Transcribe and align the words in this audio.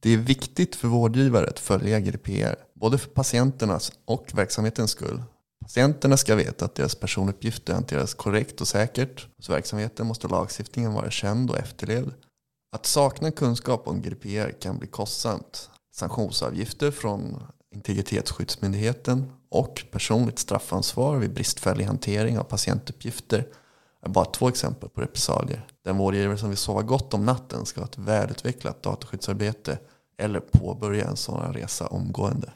Det 0.00 0.10
är 0.10 0.16
viktigt 0.16 0.76
för 0.76 0.88
vårdgivare 0.88 1.46
att 1.46 1.58
följa 1.58 2.00
GDPR, 2.00 2.54
både 2.74 2.98
för 2.98 3.10
patienternas 3.10 3.92
och 4.04 4.30
verksamhetens 4.34 4.90
skull. 4.90 5.22
Patienterna 5.60 6.16
ska 6.16 6.34
veta 6.34 6.64
att 6.64 6.74
deras 6.74 6.94
personuppgifter 6.94 7.74
hanteras 7.74 8.14
korrekt 8.14 8.60
och 8.60 8.68
säkert. 8.68 9.26
Hos 9.36 9.50
verksamheten 9.50 10.06
måste 10.06 10.28
lagstiftningen 10.28 10.92
vara 10.92 11.10
känd 11.10 11.50
och 11.50 11.58
efterlevd. 11.58 12.14
Att 12.72 12.86
sakna 12.86 13.30
kunskap 13.30 13.88
om 13.88 14.02
GDPR 14.02 14.60
kan 14.60 14.78
bli 14.78 14.88
kostsamt. 14.88 15.70
Sanktionsavgifter 15.94 16.90
från 16.90 17.42
Integritetsskyddsmyndigheten 17.74 19.32
och 19.50 19.84
personligt 19.90 20.38
straffansvar 20.38 21.16
vid 21.16 21.34
bristfällig 21.34 21.84
hantering 21.84 22.38
av 22.38 22.44
patientuppgifter 22.44 23.46
bara 24.06 24.24
två 24.24 24.48
exempel 24.48 24.88
på 24.88 25.00
repressalier. 25.00 25.66
Den 25.84 25.98
vårdgivare 25.98 26.38
som 26.38 26.48
vill 26.48 26.58
sova 26.58 26.82
gott 26.82 27.14
om 27.14 27.24
natten 27.24 27.66
ska 27.66 27.80
ha 27.80 27.88
ett 27.88 27.98
välutvecklat 27.98 28.82
dataskyddsarbete 28.82 29.78
eller 30.18 30.40
påbörja 30.40 31.04
en 31.04 31.16
sådan 31.16 31.52
resa 31.52 31.86
omgående. 31.86 32.52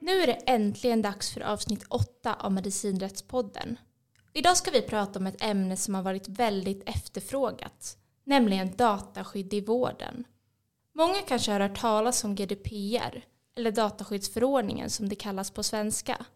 Nu 0.00 0.22
är 0.22 0.26
det 0.26 0.32
äntligen 0.32 1.02
dags 1.02 1.30
för 1.30 1.40
avsnitt 1.40 1.84
8 1.88 2.34
av 2.34 2.52
Medicinrättspodden. 2.52 3.76
Idag 4.32 4.56
ska 4.56 4.70
vi 4.70 4.82
prata 4.82 5.18
om 5.18 5.26
ett 5.26 5.42
ämne 5.44 5.76
som 5.76 5.94
har 5.94 6.02
varit 6.02 6.28
väldigt 6.28 6.88
efterfrågat, 6.88 7.96
nämligen 8.24 8.76
dataskydd 8.76 9.54
i 9.54 9.60
vården. 9.60 10.24
Många 10.94 11.22
kanske 11.28 11.52
har 11.52 11.60
hört 11.60 11.80
talas 11.80 12.24
om 12.24 12.34
GDPR, 12.34 13.24
eller 13.56 13.70
dataskyddsförordningen 13.70 14.90
som 14.90 15.08
det 15.08 15.14
kallas 15.14 15.50
på 15.50 15.62
svenska. 15.62 16.26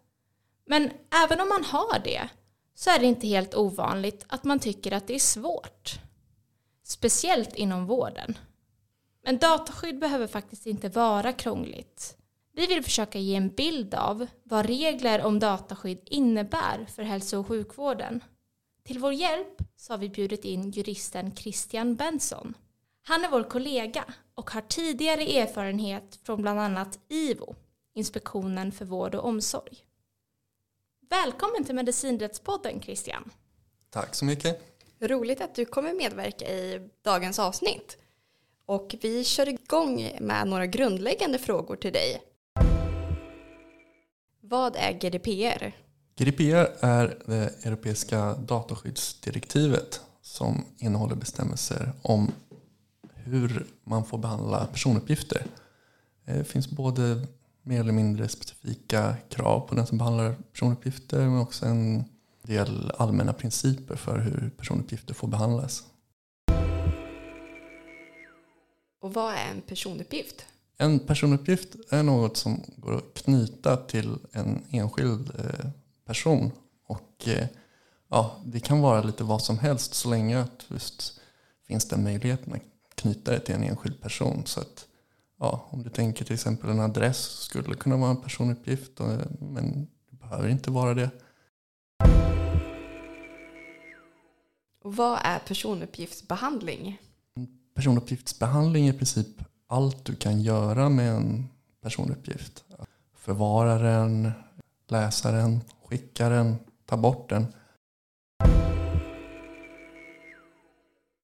Men 0.65 0.91
även 1.23 1.41
om 1.41 1.49
man 1.49 1.63
har 1.63 1.99
det 2.03 2.29
så 2.75 2.89
är 2.89 2.99
det 2.99 3.05
inte 3.05 3.27
helt 3.27 3.55
ovanligt 3.55 4.25
att 4.27 4.43
man 4.43 4.59
tycker 4.59 4.91
att 4.91 5.07
det 5.07 5.15
är 5.15 5.19
svårt. 5.19 5.99
Speciellt 6.83 7.55
inom 7.55 7.85
vården. 7.85 8.37
Men 9.23 9.37
dataskydd 9.37 9.99
behöver 9.99 10.27
faktiskt 10.27 10.65
inte 10.65 10.89
vara 10.89 11.33
krångligt. 11.33 12.17
Vi 12.55 12.67
vill 12.67 12.83
försöka 12.83 13.19
ge 13.19 13.35
en 13.35 13.49
bild 13.49 13.95
av 13.95 14.27
vad 14.43 14.65
regler 14.65 15.21
om 15.21 15.39
dataskydd 15.39 15.99
innebär 16.05 16.85
för 16.85 17.03
hälso 17.03 17.39
och 17.39 17.47
sjukvården. 17.47 18.23
Till 18.83 18.99
vår 18.99 19.13
hjälp 19.13 19.61
så 19.75 19.93
har 19.93 19.97
vi 19.97 20.09
bjudit 20.09 20.45
in 20.45 20.71
juristen 20.71 21.35
Christian 21.35 21.95
Benson. 21.95 22.53
Han 23.01 23.25
är 23.25 23.29
vår 23.29 23.43
kollega 23.43 24.05
och 24.35 24.49
har 24.49 24.61
tidigare 24.61 25.21
erfarenhet 25.21 26.19
från 26.23 26.41
bland 26.41 26.59
annat 26.59 26.99
IVO, 27.07 27.55
Inspektionen 27.93 28.71
för 28.71 28.85
vård 28.85 29.15
och 29.15 29.25
omsorg. 29.25 29.77
Välkommen 31.09 31.63
till 31.63 31.75
Medicinrättspodden 31.75 32.81
Christian. 32.81 33.31
Tack 33.89 34.15
så 34.15 34.25
mycket. 34.25 34.61
Roligt 34.99 35.41
att 35.41 35.55
du 35.55 35.65
kommer 35.65 35.93
medverka 35.93 36.45
i 36.45 36.89
dagens 37.01 37.39
avsnitt. 37.39 37.97
Och 38.65 38.95
vi 39.01 39.23
kör 39.23 39.49
igång 39.49 40.17
med 40.19 40.47
några 40.47 40.65
grundläggande 40.65 41.39
frågor 41.39 41.75
till 41.75 41.93
dig. 41.93 42.21
Vad 44.49 44.75
är 44.75 44.91
GDPR? 44.91 45.71
GDPR 46.15 46.85
är 46.85 47.17
det 47.25 47.65
europeiska 47.65 48.33
dataskyddsdirektivet 48.33 50.01
som 50.21 50.65
innehåller 50.77 51.15
bestämmelser 51.15 51.91
om 52.01 52.31
hur 53.13 53.65
man 53.83 54.05
får 54.05 54.17
behandla 54.17 54.65
personuppgifter. 54.65 55.45
Det 56.25 56.43
finns 56.43 56.69
både 56.69 57.27
mer 57.61 57.79
eller 57.79 57.91
mindre 57.91 58.27
specifika 58.29 59.15
krav 59.29 59.59
på 59.59 59.75
den 59.75 59.87
som 59.87 59.97
behandlar 59.97 60.35
personuppgifter 60.51 61.19
men 61.19 61.39
också 61.39 61.65
en 61.65 62.03
del 62.41 62.91
allmänna 62.97 63.33
principer 63.33 63.95
för 63.95 64.19
hur 64.19 64.49
personuppgifter 64.57 65.13
får 65.13 65.27
behandlas. 65.27 65.83
Och 69.01 69.13
vad 69.13 69.33
är 69.33 69.51
en 69.51 69.61
personuppgift? 69.61 70.45
En 70.77 70.99
personuppgift 70.99 71.75
är 71.89 72.03
något 72.03 72.37
som 72.37 72.63
går 72.77 72.95
att 72.95 73.13
knyta 73.13 73.77
till 73.77 74.17
en 74.31 74.63
enskild 74.69 75.31
eh, 75.39 75.69
person. 76.05 76.51
Och 76.87 77.27
eh, 77.27 77.47
ja, 78.09 78.41
Det 78.45 78.59
kan 78.59 78.81
vara 78.81 79.03
lite 79.03 79.23
vad 79.23 79.41
som 79.41 79.57
helst 79.57 79.93
så 79.93 80.09
länge 80.09 80.41
att 80.41 80.65
just 80.67 81.19
finns 81.67 81.87
den 81.87 82.03
möjligheten 82.03 82.53
att 82.53 82.61
knyta 82.95 83.31
det 83.31 83.39
till 83.39 83.55
en 83.55 83.63
enskild 83.63 84.01
person. 84.01 84.43
Så 84.45 84.59
att, 84.59 84.87
ja, 85.39 85.67
om 85.69 85.83
du 85.83 85.89
tänker 85.89 86.25
till 86.25 86.33
exempel 86.33 86.69
en 86.69 86.79
adress 86.79 87.17
skulle 87.17 87.75
kunna 87.75 87.97
vara 87.97 88.09
en 88.09 88.21
personuppgift 88.21 88.99
men 89.39 89.87
det 90.09 90.17
behöver 90.17 90.49
inte 90.49 90.71
vara 90.71 90.93
det. 90.93 91.09
Och 94.83 94.95
vad 94.95 95.19
är 95.23 95.39
personuppgiftsbehandling? 95.39 96.97
Personuppgiftsbehandling 97.75 98.87
är 98.87 98.93
i 98.93 98.97
princip 98.97 99.27
allt 99.67 100.05
du 100.05 100.15
kan 100.15 100.41
göra 100.41 100.89
med 100.89 101.11
en 101.11 101.49
personuppgift. 101.81 102.63
Förvara 103.15 103.77
den, 103.77 104.31
läsa 104.87 105.31
den, 105.31 105.61
skicka 105.83 106.29
den, 106.29 106.55
ta 106.85 106.97
bort 106.97 107.29
den. 107.29 107.47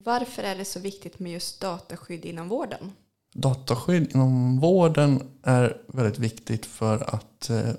Varför 0.04 0.44
är 0.44 0.56
det 0.56 0.66
så 0.66 0.80
viktigt 0.80 1.20
med 1.20 1.32
just 1.32 1.62
dataskydd 1.62 2.26
inom 2.26 2.48
vården? 2.48 2.92
Dataskydd 3.34 4.12
inom 4.16 4.60
vården 4.60 5.24
är 5.44 5.82
väldigt 5.88 6.20
viktigt 6.20 6.66
för 6.66 7.16
att 7.16 7.50
eh, 7.50 7.74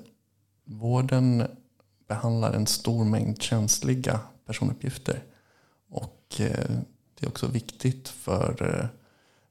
vården 0.65 1.47
behandlar 2.09 2.53
en 2.53 2.67
stor 2.67 3.05
mängd 3.05 3.43
känsliga 3.43 4.21
personuppgifter. 4.47 5.23
Och 5.89 6.41
eh, 6.41 6.71
det 7.15 7.27
är 7.27 7.29
också 7.29 7.47
viktigt 7.47 8.09
för 8.09 8.79
eh, 8.81 9.02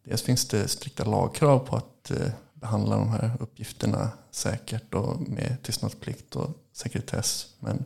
Dels 0.04 0.22
finns 0.22 0.48
det 0.48 0.68
strikta 0.68 1.04
lagkrav 1.04 1.60
på 1.60 1.76
att 1.76 2.12
eh, 2.12 2.32
behandla 2.54 2.96
de 2.96 3.10
här 3.10 3.38
uppgifterna 3.40 4.10
säkert 4.32 4.94
och 4.94 5.22
med 5.22 5.58
tystnadsplikt 5.64 6.36
och 6.36 6.50
sekretess. 6.74 7.56
Men 7.60 7.86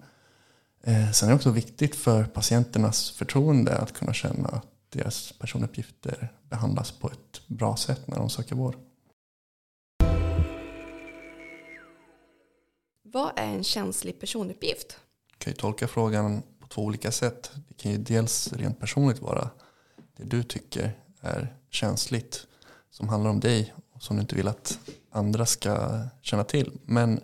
eh, 0.83 1.11
sen 1.11 1.29
är 1.29 1.31
det 1.31 1.35
också 1.35 1.51
viktigt 1.51 1.95
för 1.95 2.23
patienternas 2.23 3.11
förtroende 3.11 3.77
att 3.77 3.93
kunna 3.93 4.13
känna 4.13 4.47
att 4.47 4.67
deras 4.89 5.31
personuppgifter 5.31 6.33
behandlas 6.49 6.91
på 6.91 7.07
ett 7.07 7.47
bra 7.47 7.77
sätt 7.77 8.07
när 8.07 8.17
de 8.17 8.29
söker 8.29 8.55
vård. 8.55 8.75
Vad 13.03 13.31
är 13.35 13.47
en 13.47 13.63
känslig 13.63 14.19
personuppgift? 14.19 14.99
Jag 15.31 15.39
kan 15.39 15.53
ju 15.53 15.57
tolka 15.57 15.87
frågan 15.87 16.43
på 16.59 16.67
två 16.67 16.81
olika 16.81 17.11
sätt. 17.11 17.51
Det 17.67 17.73
kan 17.73 17.91
ju 17.91 17.97
dels 17.97 18.53
rent 18.53 18.79
personligt 18.79 19.21
vara 19.21 19.49
det 20.17 20.23
du 20.23 20.43
tycker 20.43 20.99
är 21.21 21.55
känsligt 21.75 22.47
som 22.89 23.09
handlar 23.09 23.29
om 23.29 23.39
dig 23.39 23.73
och 23.93 24.03
som 24.03 24.15
du 24.15 24.21
inte 24.21 24.35
vill 24.35 24.47
att 24.47 24.79
andra 25.11 25.45
ska 25.45 26.03
känna 26.21 26.43
till. 26.43 26.71
Men 26.85 27.19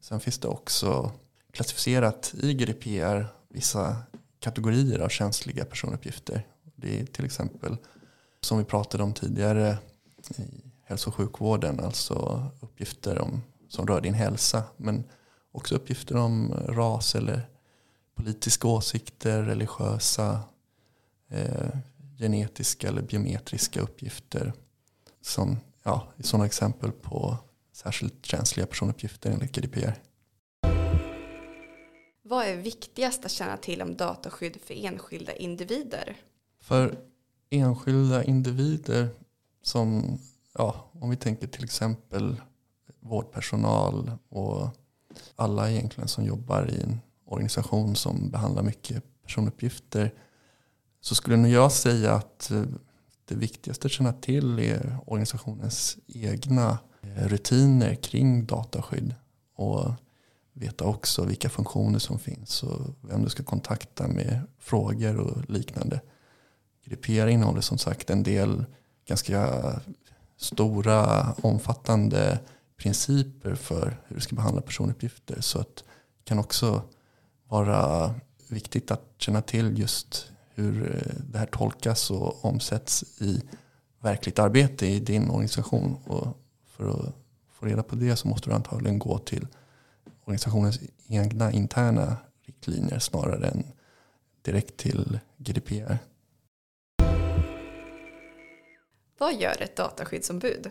sen 0.00 0.20
finns 0.20 0.38
det 0.38 0.48
också 0.48 1.12
klassificerat 1.52 2.34
i 2.42 2.54
GDPR 2.54 3.26
vissa 3.48 3.96
kategorier 4.40 4.98
av 4.98 5.08
känsliga 5.08 5.64
personuppgifter. 5.64 6.46
Det 6.76 7.00
är 7.00 7.06
till 7.06 7.24
exempel 7.24 7.76
som 8.40 8.58
vi 8.58 8.64
pratade 8.64 9.02
om 9.02 9.12
tidigare 9.12 9.78
i 10.36 10.42
hälso 10.84 11.10
och 11.10 11.14
sjukvården, 11.14 11.80
alltså 11.80 12.46
uppgifter 12.60 13.18
om, 13.18 13.42
som 13.68 13.86
rör 13.86 14.00
din 14.00 14.14
hälsa. 14.14 14.62
Men 14.76 15.04
också 15.52 15.74
uppgifter 15.74 16.16
om 16.16 16.54
ras 16.68 17.14
eller 17.14 17.48
politiska 18.14 18.68
åsikter, 18.68 19.42
religiösa, 19.42 20.40
eh, 21.28 21.68
genetiska 22.22 22.88
eller 22.88 23.02
biometriska 23.02 23.80
uppgifter 23.80 24.52
som 25.20 25.56
ja, 25.82 26.08
är 26.16 26.22
sådana 26.22 26.46
exempel 26.46 26.92
på 26.92 27.36
särskilt 27.72 28.26
känsliga 28.26 28.66
personuppgifter 28.66 29.30
enligt 29.30 29.52
GDPR. 29.52 29.94
Vad 32.22 32.46
är 32.46 32.56
viktigast 32.56 33.24
att 33.24 33.30
känna 33.30 33.56
till 33.56 33.82
om 33.82 33.96
dataskydd 33.96 34.56
för 34.66 34.84
enskilda 34.84 35.32
individer? 35.32 36.16
För 36.60 36.98
enskilda 37.50 38.24
individer 38.24 39.08
som, 39.62 40.18
ja, 40.54 40.90
om 40.92 41.10
vi 41.10 41.16
tänker 41.16 41.46
till 41.46 41.64
exempel 41.64 42.40
vårdpersonal 43.00 44.10
och 44.28 44.68
alla 45.36 45.70
egentligen 45.70 46.08
som 46.08 46.24
jobbar 46.24 46.70
i 46.70 46.82
en 46.82 47.00
organisation 47.24 47.96
som 47.96 48.30
behandlar 48.30 48.62
mycket 48.62 49.04
personuppgifter 49.22 50.14
så 51.02 51.14
skulle 51.14 51.36
nog 51.36 51.50
jag 51.50 51.72
säga 51.72 52.14
att 52.14 52.50
eh, 52.50 52.62
det 53.24 53.34
viktigaste 53.34 53.86
att 53.86 53.92
känna 53.92 54.12
till 54.12 54.58
är 54.58 54.98
organisationens 55.06 55.96
egna 56.06 56.78
eh, 57.02 57.28
rutiner 57.28 57.94
kring 57.94 58.46
dataskydd. 58.46 59.14
Och 59.56 59.92
veta 60.52 60.84
också 60.84 61.24
vilka 61.24 61.48
funktioner 61.48 61.98
som 61.98 62.18
finns 62.18 62.62
och 62.62 62.80
vem 63.00 63.22
du 63.22 63.30
ska 63.30 63.42
kontakta 63.42 64.08
med 64.08 64.40
frågor 64.58 65.16
och 65.16 65.50
liknande. 65.50 66.00
GDPR 66.84 67.26
innehåller 67.26 67.60
som 67.60 67.78
sagt 67.78 68.10
en 68.10 68.22
del 68.22 68.64
ganska 69.06 69.80
stora, 70.36 71.32
omfattande 71.32 72.38
principer 72.76 73.54
för 73.54 74.00
hur 74.06 74.16
du 74.16 74.20
ska 74.22 74.36
behandla 74.36 74.62
personuppgifter. 74.62 75.40
Så 75.40 75.58
att 75.58 75.76
det 75.76 76.24
kan 76.24 76.38
också 76.38 76.82
vara 77.48 78.14
viktigt 78.48 78.90
att 78.90 79.14
känna 79.18 79.42
till 79.42 79.78
just 79.78 80.31
hur 80.54 80.96
eh, 80.96 81.22
det 81.32 81.38
här 81.38 81.46
tolkas 81.46 82.10
och 82.10 82.44
omsätts 82.44 83.20
i 83.20 83.42
verkligt 84.00 84.38
arbete 84.38 84.86
i 84.86 85.00
din 85.00 85.30
organisation. 85.30 85.96
Och 86.06 86.38
för 86.66 86.88
att 86.88 87.14
få 87.50 87.66
reda 87.66 87.82
på 87.82 87.96
det 87.96 88.16
så 88.16 88.28
måste 88.28 88.50
du 88.50 88.54
antagligen 88.54 88.98
gå 88.98 89.18
till 89.18 89.46
organisationens 90.24 90.80
egna 91.08 91.52
interna 91.52 92.16
riktlinjer 92.46 92.98
snarare 92.98 93.48
än 93.48 93.64
direkt 94.42 94.76
till 94.76 95.18
GDPR. 95.36 95.98
Vad 99.18 99.34
gör 99.34 99.62
ett 99.62 99.76
dataskyddsombud? 99.76 100.70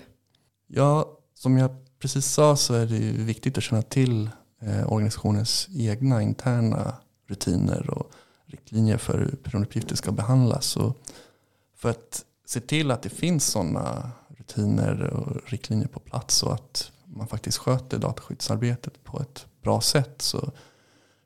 Ja, 0.67 1.17
som 1.33 1.57
jag 1.57 1.71
precis 1.99 2.25
sa 2.25 2.55
så 2.55 2.73
är 2.73 2.85
det 2.85 2.99
viktigt 3.11 3.57
att 3.57 3.63
känna 3.63 3.81
till 3.81 4.29
eh, 4.61 4.93
organisationens 4.93 5.67
egna 5.71 6.21
interna 6.21 6.95
rutiner 7.27 7.89
och 7.89 8.11
riktlinjer 8.51 8.97
för 8.97 9.17
hur 9.17 9.35
personuppgifter 9.43 9.95
ska 9.95 10.11
behandlas. 10.11 10.77
Och 10.77 10.97
för 11.75 11.89
att 11.89 12.25
se 12.45 12.59
till 12.59 12.91
att 12.91 13.01
det 13.01 13.09
finns 13.09 13.45
sådana 13.45 14.11
rutiner 14.27 15.03
och 15.03 15.49
riktlinjer 15.49 15.87
på 15.87 15.99
plats 15.99 16.43
och 16.43 16.53
att 16.53 16.91
man 17.05 17.27
faktiskt 17.27 17.57
sköter 17.57 17.97
dataskyddsarbetet 17.97 19.03
på 19.03 19.21
ett 19.21 19.45
bra 19.61 19.81
sätt 19.81 20.21
så 20.21 20.51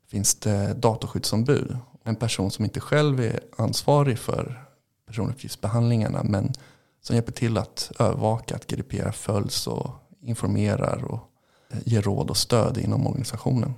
finns 0.08 0.36
det 0.36 0.74
dataskyddsombud. 0.74 1.78
En 2.04 2.16
person 2.16 2.52
som 2.52 2.66
inte 2.66 2.80
själv 2.80 3.20
är 3.20 3.40
ansvarig 3.58 4.20
för 4.20 4.66
personuppgiftsbehandlingarna 5.08 6.24
men 6.24 6.54
som 7.02 7.16
hjälper 7.16 7.32
till 7.32 7.58
att 7.58 7.92
övervaka 8.00 8.56
att 8.56 8.68
GDPR 8.68 9.12
följs 9.12 9.68
och 9.68 9.90
informerar 10.22 11.04
och 11.04 11.20
ger 11.84 12.02
råd 12.02 12.30
och 12.30 12.38
stöd 12.38 12.78
inom 12.78 13.08
organisationen. 13.08 13.74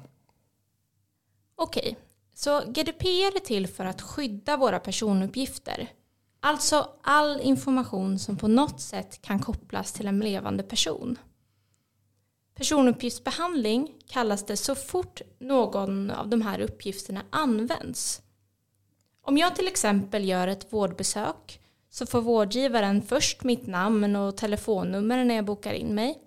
Okej, 1.56 1.98
så 2.38 2.62
GDPR 2.68 3.36
är 3.36 3.40
till 3.40 3.68
för 3.68 3.86
att 3.86 4.02
skydda 4.02 4.58
våra 4.58 4.80
personuppgifter. 4.80 5.90
Alltså 6.40 6.90
all 7.04 7.42
information 7.42 8.20
som 8.20 8.38
på 8.38 8.48
något 8.48 8.82
sätt 8.82 9.22
kan 9.22 9.40
kopplas 9.40 9.94
till 9.94 10.08
en 10.08 10.20
levande 10.20 10.64
person. 10.64 11.20
Personuppgiftsbehandling 12.56 13.94
kallas 14.08 14.46
det 14.46 14.58
så 14.58 14.76
fort 14.76 15.22
någon 15.40 16.12
av 16.12 16.30
de 16.30 16.42
här 16.42 16.60
uppgifterna 16.60 17.22
används. 17.30 18.22
Om 19.22 19.38
jag 19.38 19.56
till 19.56 19.68
exempel 19.68 20.26
gör 20.26 20.48
ett 20.48 20.74
vårdbesök 20.74 21.62
så 21.90 22.06
får 22.06 22.22
vårdgivaren 22.22 23.02
först 23.02 23.44
mitt 23.44 23.68
namn 23.68 24.16
och 24.16 24.38
telefonnummer 24.38 25.26
när 25.26 25.36
jag 25.36 25.46
bokar 25.46 25.74
in 25.74 25.96
mig. 25.96 26.27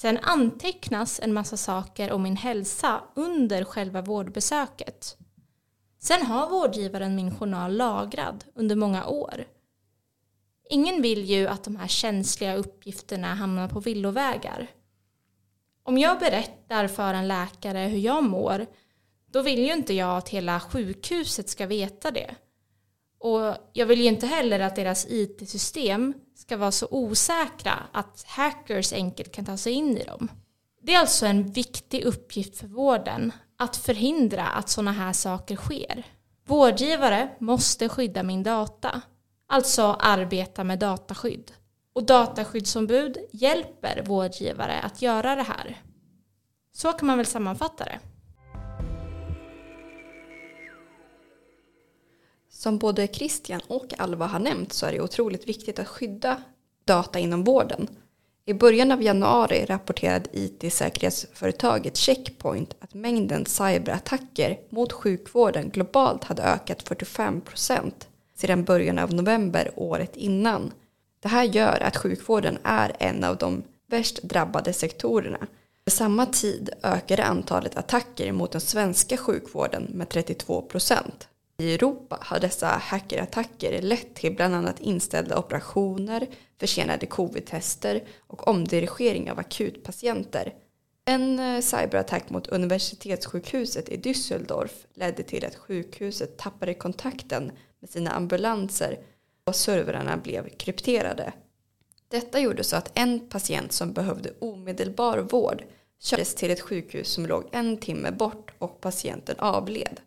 Sen 0.00 0.18
antecknas 0.22 1.20
en 1.20 1.32
massa 1.32 1.56
saker 1.56 2.12
om 2.12 2.22
min 2.22 2.36
hälsa 2.36 3.02
under 3.14 3.64
själva 3.64 4.02
vårdbesöket. 4.02 5.16
Sen 5.98 6.26
har 6.26 6.50
vårdgivaren 6.50 7.16
min 7.16 7.36
journal 7.36 7.76
lagrad 7.76 8.44
under 8.54 8.76
många 8.76 9.06
år. 9.06 9.44
Ingen 10.70 11.02
vill 11.02 11.24
ju 11.24 11.46
att 11.46 11.64
de 11.64 11.76
här 11.76 11.88
känsliga 11.88 12.56
uppgifterna 12.56 13.34
hamnar 13.34 13.68
på 13.68 13.80
villovägar. 13.80 14.70
Om 15.82 15.98
jag 15.98 16.18
berättar 16.18 16.88
för 16.88 17.14
en 17.14 17.28
läkare 17.28 17.78
hur 17.78 17.98
jag 17.98 18.24
mår, 18.24 18.66
då 19.32 19.42
vill 19.42 19.58
ju 19.58 19.72
inte 19.72 19.94
jag 19.94 20.16
att 20.16 20.28
hela 20.28 20.60
sjukhuset 20.60 21.48
ska 21.48 21.66
veta 21.66 22.10
det. 22.10 22.34
Och 23.18 23.54
jag 23.72 23.86
vill 23.86 24.00
ju 24.00 24.06
inte 24.06 24.26
heller 24.26 24.60
att 24.60 24.76
deras 24.76 25.06
IT-system 25.06 26.14
ska 26.38 26.56
vara 26.56 26.72
så 26.72 26.88
osäkra 26.90 27.74
att 27.92 28.24
hackers 28.26 28.92
enkelt 28.92 29.32
kan 29.32 29.44
ta 29.44 29.56
sig 29.56 29.72
in 29.72 29.98
i 29.98 30.04
dem. 30.04 30.28
Det 30.82 30.94
är 30.94 30.98
alltså 30.98 31.26
en 31.26 31.52
viktig 31.52 32.04
uppgift 32.04 32.58
för 32.58 32.66
vården 32.66 33.32
att 33.56 33.76
förhindra 33.76 34.46
att 34.46 34.68
sådana 34.68 34.92
här 34.92 35.12
saker 35.12 35.56
sker. 35.56 36.06
Vårdgivare 36.46 37.28
måste 37.38 37.88
skydda 37.88 38.22
min 38.22 38.42
data, 38.42 39.00
alltså 39.46 39.82
arbeta 40.00 40.64
med 40.64 40.78
dataskydd. 40.78 41.52
Och 41.92 42.04
dataskyddsombud 42.04 43.18
hjälper 43.32 44.02
vårdgivare 44.06 44.80
att 44.80 45.02
göra 45.02 45.36
det 45.36 45.42
här. 45.42 45.82
Så 46.72 46.92
kan 46.92 47.06
man 47.06 47.16
väl 47.16 47.26
sammanfatta 47.26 47.84
det. 47.84 47.98
Som 52.58 52.78
både 52.78 53.06
Christian 53.06 53.60
och 53.66 53.94
Alva 53.98 54.26
har 54.26 54.38
nämnt 54.38 54.72
så 54.72 54.86
är 54.86 54.92
det 54.92 55.00
otroligt 55.00 55.48
viktigt 55.48 55.78
att 55.78 55.88
skydda 55.88 56.42
data 56.84 57.18
inom 57.18 57.44
vården. 57.44 57.88
I 58.46 58.54
början 58.54 58.92
av 58.92 59.02
januari 59.02 59.64
rapporterade 59.64 60.30
IT-säkerhetsföretaget 60.32 61.96
Checkpoint 61.96 62.74
att 62.80 62.94
mängden 62.94 63.46
cyberattacker 63.46 64.58
mot 64.70 64.92
sjukvården 64.92 65.70
globalt 65.70 66.24
hade 66.24 66.42
ökat 66.42 66.82
45 66.82 67.40
procent 67.40 68.08
sedan 68.34 68.64
början 68.64 68.98
av 68.98 69.14
november 69.14 69.70
året 69.76 70.16
innan. 70.16 70.72
Det 71.20 71.28
här 71.28 71.44
gör 71.44 71.80
att 71.80 71.96
sjukvården 71.96 72.58
är 72.62 72.96
en 72.98 73.24
av 73.24 73.36
de 73.36 73.62
värst 73.86 74.22
drabbade 74.22 74.72
sektorerna. 74.72 75.38
Under 75.38 75.90
samma 75.90 76.26
tid 76.26 76.70
ökade 76.82 77.24
antalet 77.24 77.76
attacker 77.76 78.32
mot 78.32 78.52
den 78.52 78.60
svenska 78.60 79.16
sjukvården 79.16 79.82
med 79.94 80.08
32 80.08 80.62
procent. 80.62 81.28
I 81.62 81.74
Europa 81.74 82.18
har 82.20 82.40
dessa 82.40 82.66
hackerattacker 82.66 83.82
lett 83.82 84.14
till 84.14 84.34
bland 84.34 84.54
annat 84.54 84.80
inställda 84.80 85.38
operationer, 85.38 86.26
försenade 86.60 87.06
covid-tester 87.06 88.04
och 88.26 88.48
omdirigering 88.48 89.30
av 89.30 89.38
akutpatienter. 89.38 90.54
En 91.04 91.38
eh, 91.38 91.60
cyberattack 91.60 92.30
mot 92.30 92.46
universitetssjukhuset 92.46 93.88
i 93.88 93.96
Düsseldorf 93.96 94.86
ledde 94.94 95.22
till 95.22 95.44
att 95.44 95.56
sjukhuset 95.56 96.36
tappade 96.38 96.74
kontakten 96.74 97.52
med 97.80 97.90
sina 97.90 98.10
ambulanser 98.10 98.98
och 99.44 99.56
servrarna 99.56 100.16
blev 100.16 100.48
krypterade. 100.48 101.32
Detta 102.08 102.40
gjorde 102.40 102.64
så 102.64 102.76
att 102.76 102.98
en 102.98 103.28
patient 103.28 103.72
som 103.72 103.92
behövde 103.92 104.30
omedelbar 104.38 105.18
vård 105.18 105.64
kördes 106.00 106.34
till 106.34 106.50
ett 106.50 106.60
sjukhus 106.60 107.08
som 107.08 107.26
låg 107.26 107.44
en 107.52 107.76
timme 107.76 108.10
bort 108.10 108.50
och 108.58 108.80
patienten 108.80 109.36
avled. 109.38 110.00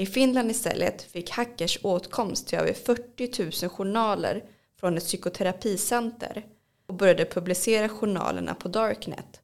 I 0.00 0.06
Finland 0.06 0.50
istället 0.50 1.02
fick 1.02 1.30
hackers 1.30 1.78
åtkomst 1.82 2.48
till 2.48 2.58
över 2.58 2.72
40 2.72 3.42
000 3.62 3.70
journaler 3.70 4.44
från 4.80 4.96
ett 4.96 5.04
psykoterapicenter 5.04 6.46
och 6.86 6.94
började 6.94 7.24
publicera 7.24 7.88
journalerna 7.88 8.54
på 8.54 8.68
Darknet. 8.68 9.40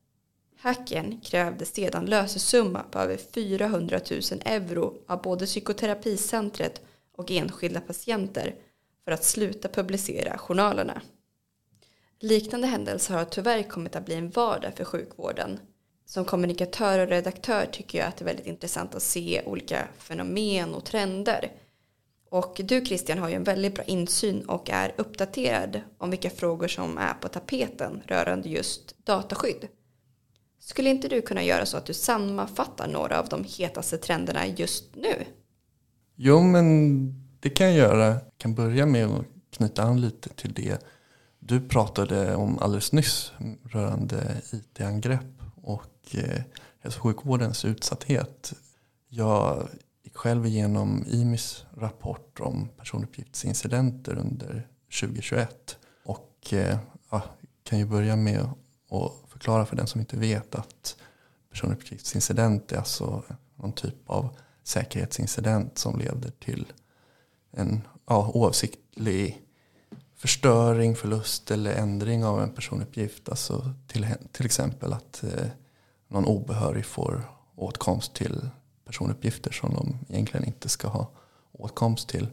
Hacken 0.58 1.20
krävde 1.20 1.64
sedan 1.64 2.06
lösesumma 2.06 2.82
på 2.90 2.98
över 2.98 3.16
400 3.16 4.00
000 4.10 4.20
euro 4.44 4.94
av 5.06 5.22
både 5.22 5.46
psykoterapicentret 5.46 6.80
och 7.16 7.30
enskilda 7.30 7.80
patienter 7.80 8.54
för 9.04 9.12
att 9.12 9.24
sluta 9.24 9.68
publicera 9.68 10.38
journalerna. 10.38 11.02
Liknande 12.20 12.66
händelser 12.66 13.14
har 13.14 13.24
tyvärr 13.24 13.62
kommit 13.62 13.96
att 13.96 14.06
bli 14.06 14.14
en 14.14 14.30
vardag 14.30 14.72
för 14.76 14.84
sjukvården 14.84 15.60
som 16.06 16.24
kommunikatör 16.24 16.98
och 16.98 17.08
redaktör 17.08 17.66
tycker 17.72 17.98
jag 17.98 18.08
att 18.08 18.16
det 18.16 18.22
är 18.22 18.26
väldigt 18.26 18.46
intressant 18.46 18.94
att 18.94 19.02
se 19.02 19.42
olika 19.46 19.88
fenomen 19.98 20.74
och 20.74 20.84
trender. 20.84 21.52
Och 22.30 22.60
du 22.64 22.84
Christian 22.84 23.18
har 23.18 23.28
ju 23.28 23.34
en 23.34 23.44
väldigt 23.44 23.74
bra 23.74 23.84
insyn 23.84 24.42
och 24.48 24.70
är 24.70 24.94
uppdaterad 24.96 25.80
om 25.98 26.10
vilka 26.10 26.30
frågor 26.30 26.68
som 26.68 26.98
är 26.98 27.14
på 27.14 27.28
tapeten 27.28 28.02
rörande 28.06 28.48
just 28.48 29.06
dataskydd. 29.06 29.68
Skulle 30.60 30.90
inte 30.90 31.08
du 31.08 31.22
kunna 31.22 31.42
göra 31.42 31.66
så 31.66 31.76
att 31.76 31.86
du 31.86 31.94
sammanfattar 31.94 32.88
några 32.88 33.20
av 33.20 33.28
de 33.28 33.44
hetaste 33.44 33.98
trenderna 33.98 34.46
just 34.46 34.84
nu? 34.94 35.24
Jo, 36.16 36.40
men 36.42 37.06
det 37.40 37.50
kan 37.50 37.66
jag 37.66 37.76
göra. 37.76 38.06
Jag 38.06 38.20
kan 38.38 38.54
börja 38.54 38.86
med 38.86 39.06
att 39.06 39.26
knyta 39.50 39.82
an 39.82 40.00
lite 40.00 40.28
till 40.28 40.52
det 40.52 40.84
du 41.38 41.60
pratade 41.60 42.34
om 42.34 42.58
alldeles 42.58 42.92
nyss 42.92 43.32
rörande 43.64 44.42
IT-angrepp 44.52 45.42
och 45.62 45.95
Eh, 46.14 46.42
hälso 46.80 46.98
och 46.98 47.02
sjukvårdens 47.02 47.64
utsatthet. 47.64 48.52
Jag 49.08 49.68
gick 50.02 50.16
själv 50.16 50.46
igenom 50.46 51.04
IMIs 51.08 51.64
rapport 51.74 52.40
om 52.40 52.68
personuppgiftsincidenter 52.76 54.18
under 54.18 54.68
2021 55.00 55.78
och 56.04 56.52
eh, 56.52 56.78
ja, 57.10 57.22
kan 57.64 57.78
ju 57.78 57.84
börja 57.84 58.16
med 58.16 58.40
att 58.90 59.30
förklara 59.30 59.66
för 59.66 59.76
den 59.76 59.86
som 59.86 60.00
inte 60.00 60.16
vet 60.16 60.54
att 60.54 60.96
personuppgiftsincident 61.50 62.72
är 62.72 62.76
alltså 62.76 63.22
någon 63.56 63.72
typ 63.72 64.10
av 64.10 64.36
säkerhetsincident 64.62 65.78
som 65.78 65.98
leder 65.98 66.30
till 66.30 66.72
en 67.50 67.80
ja, 68.06 68.30
oavsiktlig 68.34 69.42
förstöring, 70.16 70.96
förlust 70.96 71.50
eller 71.50 71.72
ändring 71.74 72.24
av 72.24 72.42
en 72.42 72.54
personuppgift. 72.54 73.28
Alltså 73.28 73.74
till, 73.86 74.06
till 74.32 74.46
exempel 74.46 74.92
att 74.92 75.24
eh, 75.24 75.46
någon 76.08 76.24
obehörig 76.24 76.86
får 76.86 77.30
åtkomst 77.54 78.14
till 78.14 78.48
personuppgifter 78.84 79.52
som 79.52 79.74
de 79.74 79.98
egentligen 80.08 80.46
inte 80.46 80.68
ska 80.68 80.88
ha 80.88 81.10
åtkomst 81.52 82.08
till. 82.08 82.28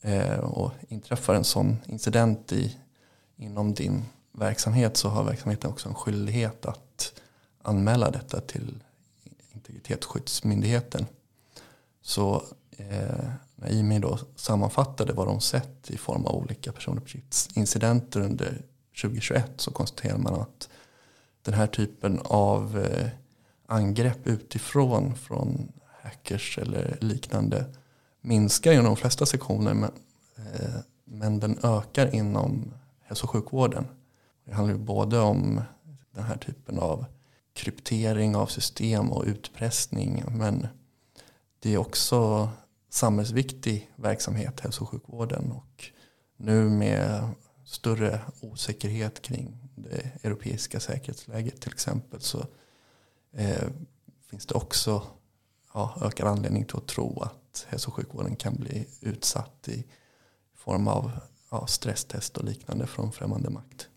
Eh, 0.00 0.38
och 0.38 0.72
inträffar 0.88 1.34
en 1.34 1.44
sån 1.44 1.76
incident 1.86 2.52
i 2.52 2.76
inom 3.36 3.74
din 3.74 4.04
verksamhet 4.32 4.96
så 4.96 5.08
har 5.08 5.24
verksamheten 5.24 5.70
också 5.70 5.88
en 5.88 5.94
skyldighet 5.94 6.66
att 6.66 7.12
anmäla 7.62 8.10
detta 8.10 8.40
till 8.40 8.82
Integritetsskyddsmyndigheten. 9.52 11.06
Så 12.02 12.42
eh, 12.70 13.30
när 13.54 13.68
IMI 13.68 13.98
då 13.98 14.18
sammanfattade 14.36 15.12
vad 15.12 15.26
de 15.26 15.40
sett 15.40 15.90
i 15.90 15.96
form 15.96 16.26
av 16.26 16.34
olika 16.34 16.72
personuppgiftsincidenter 16.72 18.20
under 18.20 18.62
2021 19.02 19.52
så 19.56 19.70
konstaterar 19.70 20.18
man 20.18 20.34
att 20.34 20.68
den 21.44 21.54
här 21.54 21.66
typen 21.66 22.20
av 22.24 22.78
eh, 22.78 23.08
angrepp 23.66 24.26
utifrån 24.26 25.14
från 25.14 25.72
hackers 26.02 26.58
eller 26.58 26.98
liknande 27.00 27.64
minskar 28.20 28.72
inom 28.72 28.84
de 28.84 28.96
flesta 28.96 29.26
sektioner 29.26 29.74
men, 29.74 29.90
eh, 30.36 30.74
men 31.04 31.40
den 31.40 31.58
ökar 31.62 32.14
inom 32.14 32.74
hälso 33.02 33.24
och 33.24 33.30
sjukvården. 33.30 33.86
Det 34.44 34.54
handlar 34.54 34.74
ju 34.74 34.80
både 34.80 35.18
om 35.18 35.62
den 36.10 36.24
här 36.24 36.36
typen 36.36 36.78
av 36.78 37.04
kryptering 37.52 38.36
av 38.36 38.46
system 38.46 39.12
och 39.12 39.24
utpressning 39.24 40.24
men 40.28 40.66
det 41.58 41.74
är 41.74 41.78
också 41.78 42.48
samhällsviktig 42.90 43.90
verksamhet, 43.96 44.60
hälso 44.60 44.82
och 44.82 44.88
sjukvården. 44.88 45.52
Och 45.52 45.84
nu 46.36 46.68
med 46.68 47.28
större 47.64 48.20
osäkerhet 48.40 49.22
kring 49.22 49.63
det 49.74 50.24
europeiska 50.24 50.80
säkerhetsläget 50.80 51.60
till 51.60 51.72
exempel 51.72 52.20
så 52.20 52.46
eh, 53.32 53.68
finns 54.30 54.46
det 54.46 54.54
också 54.54 55.02
ja, 55.74 55.98
ökad 56.02 56.28
anledning 56.28 56.64
till 56.64 56.76
att 56.76 56.86
tro 56.86 57.22
att 57.22 57.66
hälso 57.68 57.88
och 57.88 57.94
sjukvården 57.94 58.36
kan 58.36 58.54
bli 58.54 58.88
utsatt 59.00 59.68
i 59.68 59.84
form 60.54 60.88
av 60.88 61.10
ja, 61.50 61.66
stresstest 61.66 62.36
och 62.36 62.44
liknande 62.44 62.86
från 62.86 63.12
främmande 63.12 63.50
makt. 63.50 63.88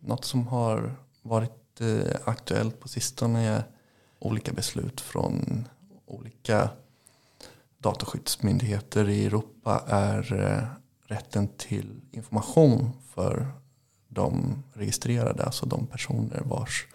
Något 0.00 0.24
som 0.24 0.46
har 0.46 0.96
varit 1.22 1.80
eh, 1.80 2.16
aktuellt 2.24 2.80
på 2.80 2.88
sistone 2.88 3.48
är 3.48 3.62
olika 4.18 4.52
beslut 4.52 5.00
från 5.00 5.68
olika 6.06 6.70
dataskyddsmyndigheter 7.78 9.08
i 9.08 9.26
Europa 9.26 9.82
är 9.86 10.32
eh, 10.32 10.68
rätten 11.08 11.48
till 11.48 12.00
information 12.10 12.90
för 13.08 13.52
de 14.08 14.62
registrerade, 14.72 15.44
alltså 15.44 15.66
de 15.66 15.86
personer 15.86 16.42
vars 16.44 16.86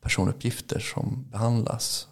personuppgifter 0.00 0.78
som 0.78 1.26
behandlas. 1.30 2.08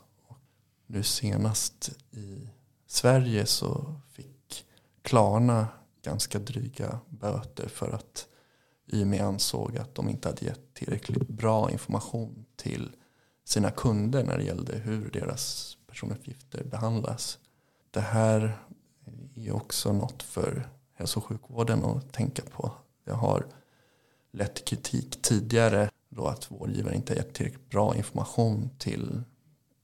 Nu 0.87 1.03
senast 1.03 1.91
i 2.11 2.49
Sverige 2.87 3.47
så 3.47 3.95
fick 4.13 4.67
Klarna 5.03 5.69
ganska 6.03 6.39
dryga 6.39 7.01
böter 7.09 7.69
för 7.69 7.91
att 7.91 8.27
IME 8.87 9.21
ansåg 9.21 9.79
att 9.79 9.95
de 9.95 10.09
inte 10.09 10.29
hade 10.29 10.47
gett 10.47 10.75
tillräckligt 10.75 11.29
bra 11.29 11.71
information 11.71 12.45
till 12.57 12.97
sina 13.45 13.71
kunder 13.71 14.25
när 14.25 14.39
det 14.39 14.45
gällde 14.45 14.79
hur 14.79 15.11
deras 15.11 15.77
personuppgifter 15.87 16.65
behandlas. 16.65 17.39
Det 17.91 18.01
här 18.01 18.59
är 19.35 19.53
också 19.53 19.93
något 19.93 20.23
för 20.23 20.69
hälso 20.95 21.21
och 21.21 21.25
sjukvården 21.25 21.85
att 21.85 22.13
tänka 22.13 22.43
på. 22.43 22.73
Jag 23.05 23.15
har 23.15 23.47
lett 24.37 24.65
kritik 24.65 25.23
tidigare 25.23 25.91
då 26.09 26.27
att 26.27 26.51
vårdgivare 26.51 26.95
inte 26.95 27.13
har 27.13 27.17
gett 27.17 27.35
tillräckligt 27.35 27.71
bra 27.71 27.97
information 27.97 28.71
till 28.79 29.23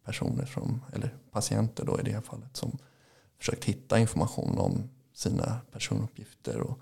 personer 0.04 0.47
som, 0.47 0.85
eller 0.92 1.16
patienter 1.30 1.85
då 1.85 2.00
i 2.00 2.02
det 2.02 2.12
här 2.12 2.21
fallet 2.21 2.56
som 2.56 2.78
försökt 3.38 3.64
hitta 3.64 3.99
information 3.99 4.59
om 4.59 4.90
sina 5.14 5.61
personuppgifter 5.71 6.61
och 6.61 6.78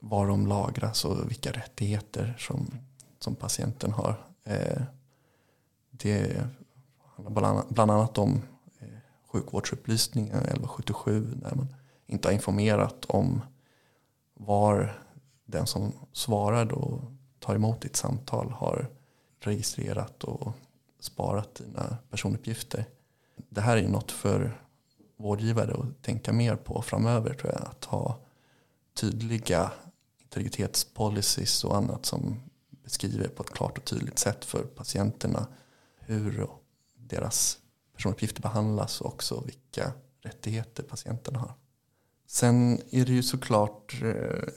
var 0.00 0.26
de 0.26 0.46
lagras 0.46 1.04
och 1.04 1.30
vilka 1.30 1.52
rättigheter 1.52 2.36
som, 2.38 2.70
som 3.18 3.34
patienten 3.34 3.92
har. 3.92 4.24
Eh, 4.44 4.82
det 5.90 6.46
handlar 7.16 7.64
bland 7.68 7.90
annat 7.90 8.18
om 8.18 8.42
eh, 8.78 8.88
sjukvårdsupplysningen 9.26 10.38
1177 10.38 11.34
där 11.34 11.54
man 11.54 11.74
inte 12.06 12.28
har 12.28 12.32
informerat 12.32 13.04
om 13.04 13.40
var 14.34 15.03
den 15.44 15.66
som 15.66 15.92
svarar 16.12 16.72
och 16.72 17.00
tar 17.38 17.54
emot 17.54 17.80
ditt 17.80 17.96
samtal 17.96 18.50
har 18.50 18.90
registrerat 19.40 20.24
och 20.24 20.52
sparat 21.00 21.54
dina 21.54 21.96
personuppgifter. 22.10 22.84
Det 23.48 23.60
här 23.60 23.76
är 23.76 23.82
ju 23.82 23.88
något 23.88 24.12
för 24.12 24.60
vårdgivare 25.16 25.74
att 25.74 26.02
tänka 26.02 26.32
mer 26.32 26.56
på 26.56 26.82
framöver 26.82 27.34
tror 27.34 27.52
jag. 27.52 27.62
Att 27.62 27.84
ha 27.84 28.18
tydliga 28.94 29.72
integritetspolicies 30.22 31.64
och 31.64 31.76
annat 31.76 32.06
som 32.06 32.40
beskriver 32.70 33.28
på 33.28 33.42
ett 33.42 33.50
klart 33.50 33.78
och 33.78 33.84
tydligt 33.84 34.18
sätt 34.18 34.44
för 34.44 34.62
patienterna 34.62 35.46
hur 35.98 36.48
deras 36.96 37.58
personuppgifter 37.94 38.42
behandlas 38.42 39.00
och 39.00 39.06
också 39.06 39.42
vilka 39.46 39.92
rättigheter 40.20 40.82
patienterna 40.82 41.38
har. 41.38 41.54
Sen 42.26 42.80
är 42.90 43.04
det 43.04 43.12
ju 43.12 43.22
såklart 43.22 44.02
eh, 44.02 44.48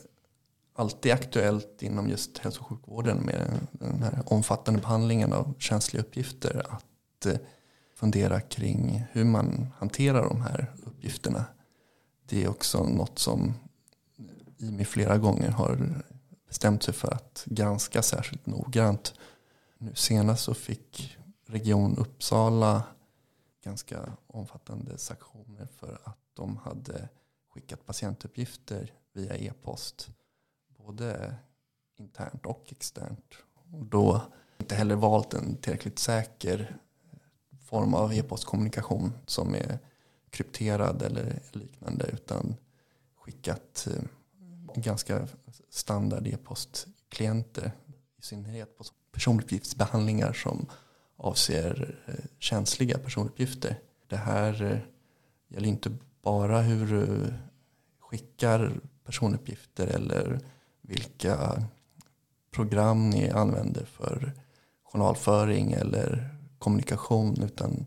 alltid 0.78 1.12
aktuellt 1.12 1.84
inom 1.84 2.10
just 2.10 2.38
hälso 2.38 2.62
och 2.62 2.68
sjukvården 2.68 3.18
med 3.18 3.68
den 3.72 4.04
här 4.04 4.24
omfattande 4.26 4.82
behandlingen 4.82 5.34
av 5.34 5.54
känsliga 5.60 6.04
uppgifter 6.04 6.66
att 6.70 7.26
eh, 7.26 7.40
fundera 7.96 8.42
kring 8.42 9.04
hur 9.12 9.24
man 9.24 9.68
hanterar 9.78 10.30
de 10.30 10.42
här 10.42 10.74
uppgifterna. 10.86 11.46
Det 12.26 12.44
är 12.44 12.50
också 12.50 12.84
något 12.84 13.20
som 13.20 13.54
IMI 14.58 14.86
flera 14.86 15.18
gånger 15.18 15.50
har 15.50 16.04
bestämt 16.48 16.84
sig 16.84 16.94
för 16.94 17.14
att 17.14 17.44
granska 17.46 18.02
särskilt 18.02 18.46
noggrant. 18.46 19.14
Nu 19.78 19.96
senast 19.96 20.44
så 20.44 20.54
fick 20.54 21.18
Region 21.48 21.98
Uppsala 21.98 22.84
ganska 23.64 24.12
omfattande 24.28 24.98
sanktioner 24.98 25.66
för 25.66 26.02
att 26.04 26.18
de 26.34 26.58
hade 26.58 27.10
skickat 27.54 27.86
patientuppgifter 27.86 28.92
via 29.14 29.36
e-post. 29.38 30.10
Både 30.88 31.36
internt 31.98 32.46
och 32.46 32.66
externt. 32.68 33.34
Och 33.72 33.86
då 33.86 34.22
inte 34.58 34.76
heller 34.76 34.96
valt 34.96 35.34
en 35.34 35.56
tillräckligt 35.56 36.00
säker 36.00 36.78
eh, 37.12 37.58
form 37.60 37.94
av 37.94 38.14
e-postkommunikation 38.14 39.14
som 39.26 39.56
är 39.56 39.80
krypterad 40.30 41.02
eller 41.02 41.40
liknande 41.52 42.06
utan 42.14 42.56
skickat 43.16 43.88
eh, 43.92 44.04
ganska 44.76 45.28
standard 45.70 46.28
e-postklienter 46.28 47.72
i 48.18 48.22
synnerhet 48.22 48.78
på 48.78 48.84
personuppgiftsbehandlingar 49.12 50.34
som 50.34 50.66
avser 51.16 52.00
eh, 52.06 52.26
känsliga 52.40 52.98
personuppgifter. 52.98 53.80
Det 54.08 54.18
här 54.18 54.86
gäller 55.48 55.68
inte 55.68 55.92
bara 56.22 56.62
hur 56.62 56.88
du 56.88 57.34
skickar 58.00 58.80
personuppgifter 59.04 59.88
eller 59.88 60.40
vilka 60.88 61.64
program 62.52 63.10
ni 63.10 63.30
använder 63.30 63.86
för 63.86 64.34
journalföring 64.84 65.74
eller 65.74 66.36
kommunikation 66.60 67.44
utan 67.44 67.74
det 67.74 67.86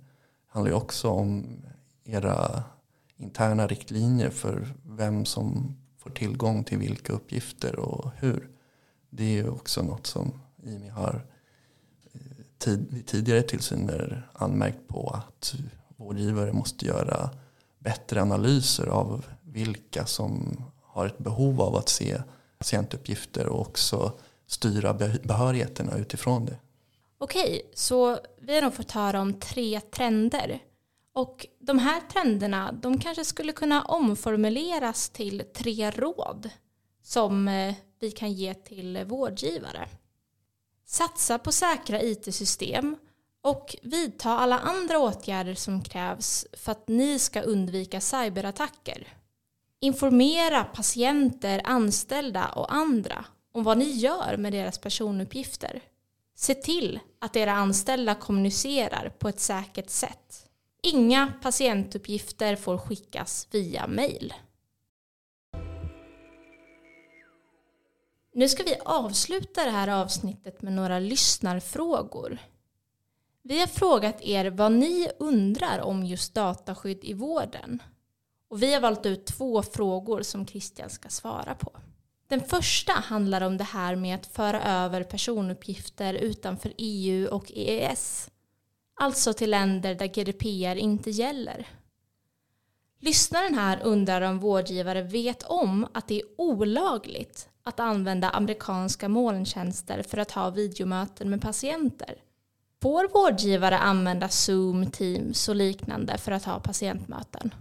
handlar 0.48 0.70
ju 0.70 0.76
också 0.76 1.08
om 1.08 1.46
era 2.04 2.62
interna 3.16 3.66
riktlinjer 3.66 4.30
för 4.30 4.74
vem 4.84 5.24
som 5.24 5.76
får 5.98 6.10
tillgång 6.10 6.64
till 6.64 6.78
vilka 6.78 7.12
uppgifter 7.12 7.78
och 7.78 8.10
hur. 8.16 8.48
Det 9.10 9.24
är 9.24 9.32
ju 9.32 9.48
också 9.48 9.82
något 9.82 10.06
som 10.06 10.40
IMI 10.62 10.88
har 10.88 11.26
eh, 12.12 12.20
tid, 12.58 13.02
tidigare 13.06 13.42
tillsyner 13.42 14.30
anmärkt 14.32 14.88
på 14.88 15.10
att 15.10 15.54
vårdgivare 15.96 16.52
måste 16.52 16.86
göra 16.86 17.30
bättre 17.78 18.22
analyser 18.22 18.86
av 18.86 19.24
vilka 19.42 20.06
som 20.06 20.62
har 20.82 21.06
ett 21.06 21.18
behov 21.18 21.60
av 21.60 21.76
att 21.76 21.88
se 21.88 22.22
patientuppgifter 22.60 23.46
och 23.46 23.60
också 23.60 24.18
styra 24.46 24.94
behörigheterna 25.22 25.98
utifrån 25.98 26.46
det. 26.46 26.58
Okej, 27.18 27.70
så 27.74 28.18
vi 28.40 28.54
har 28.54 28.62
då 28.62 28.70
fått 28.70 28.90
höra 28.90 29.20
om 29.20 29.40
tre 29.40 29.80
trender. 29.80 30.62
Och 31.12 31.46
de 31.58 31.78
här 31.78 32.00
trenderna, 32.00 32.72
de 32.72 32.98
kanske 32.98 33.24
skulle 33.24 33.52
kunna 33.52 33.82
omformuleras 33.82 35.10
till 35.10 35.42
tre 35.54 35.90
råd 35.90 36.50
som 37.02 37.48
eh, 37.48 37.74
vi 38.00 38.10
kan 38.10 38.32
ge 38.32 38.54
till 38.54 39.04
vårdgivare. 39.04 39.88
Satsa 40.86 41.38
på 41.38 41.52
säkra 41.52 42.02
IT-system 42.02 42.96
och 43.42 43.76
vidta 43.82 44.30
alla 44.30 44.58
andra 44.58 44.98
åtgärder 44.98 45.54
som 45.54 45.82
krävs 45.82 46.46
för 46.52 46.72
att 46.72 46.88
ni 46.88 47.18
ska 47.18 47.40
undvika 47.40 48.00
cyberattacker. 48.00 49.19
Informera 49.82 50.64
patienter, 50.64 51.60
anställda 51.64 52.48
och 52.48 52.74
andra 52.74 53.24
om 53.52 53.64
vad 53.64 53.78
ni 53.78 53.90
gör 53.90 54.36
med 54.36 54.52
deras 54.52 54.78
personuppgifter. 54.78 55.82
Se 56.34 56.54
till 56.54 57.00
att 57.18 57.36
era 57.36 57.52
anställda 57.52 58.14
kommunicerar 58.14 59.12
på 59.18 59.28
ett 59.28 59.40
säkert 59.40 59.90
sätt. 59.90 60.46
Inga 60.82 61.32
patientuppgifter 61.42 62.56
får 62.56 62.78
skickas 62.78 63.48
via 63.50 63.86
mail. 63.86 64.34
Nu 68.34 68.48
ska 68.48 68.62
vi 68.62 68.76
avsluta 68.84 69.64
det 69.64 69.70
här 69.70 69.88
avsnittet 69.88 70.62
med 70.62 70.72
några 70.72 70.98
lyssnarfrågor. 70.98 72.38
Vi 73.42 73.60
har 73.60 73.66
frågat 73.66 74.22
er 74.22 74.50
vad 74.50 74.72
ni 74.72 75.08
undrar 75.18 75.80
om 75.80 76.04
just 76.04 76.34
dataskydd 76.34 77.04
i 77.04 77.14
vården. 77.14 77.82
Och 78.50 78.62
vi 78.62 78.74
har 78.74 78.80
valt 78.80 79.06
ut 79.06 79.26
två 79.26 79.62
frågor 79.62 80.22
som 80.22 80.46
Christian 80.46 80.90
ska 80.90 81.08
svara 81.08 81.54
på. 81.54 81.72
Den 82.28 82.40
första 82.40 82.92
handlar 82.92 83.40
om 83.40 83.56
det 83.56 83.64
här 83.64 83.96
med 83.96 84.14
att 84.14 84.26
föra 84.26 84.62
över 84.62 85.02
personuppgifter 85.02 86.14
utanför 86.14 86.72
EU 86.78 87.28
och 87.28 87.52
EES. 87.54 88.30
Alltså 89.00 89.32
till 89.32 89.50
länder 89.50 89.94
där 89.94 90.06
GDPR 90.06 90.78
inte 90.78 91.10
gäller. 91.10 91.68
Lyssnaren 93.00 93.54
här 93.54 93.80
undrar 93.82 94.20
om 94.20 94.38
vårdgivare 94.38 95.02
vet 95.02 95.42
om 95.42 95.86
att 95.94 96.08
det 96.08 96.20
är 96.20 96.26
olagligt 96.38 97.48
att 97.62 97.80
använda 97.80 98.30
amerikanska 98.30 99.08
molntjänster 99.08 100.02
för 100.02 100.18
att 100.18 100.30
ha 100.30 100.50
videomöten 100.50 101.30
med 101.30 101.42
patienter. 101.42 102.14
Får 102.82 103.08
vårdgivare 103.08 103.78
använda 103.78 104.28
Zoom, 104.28 104.90
Teams 104.90 105.48
och 105.48 105.56
liknande 105.56 106.18
för 106.18 106.32
att 106.32 106.44
ha 106.44 106.60
patientmöten? 106.60 107.54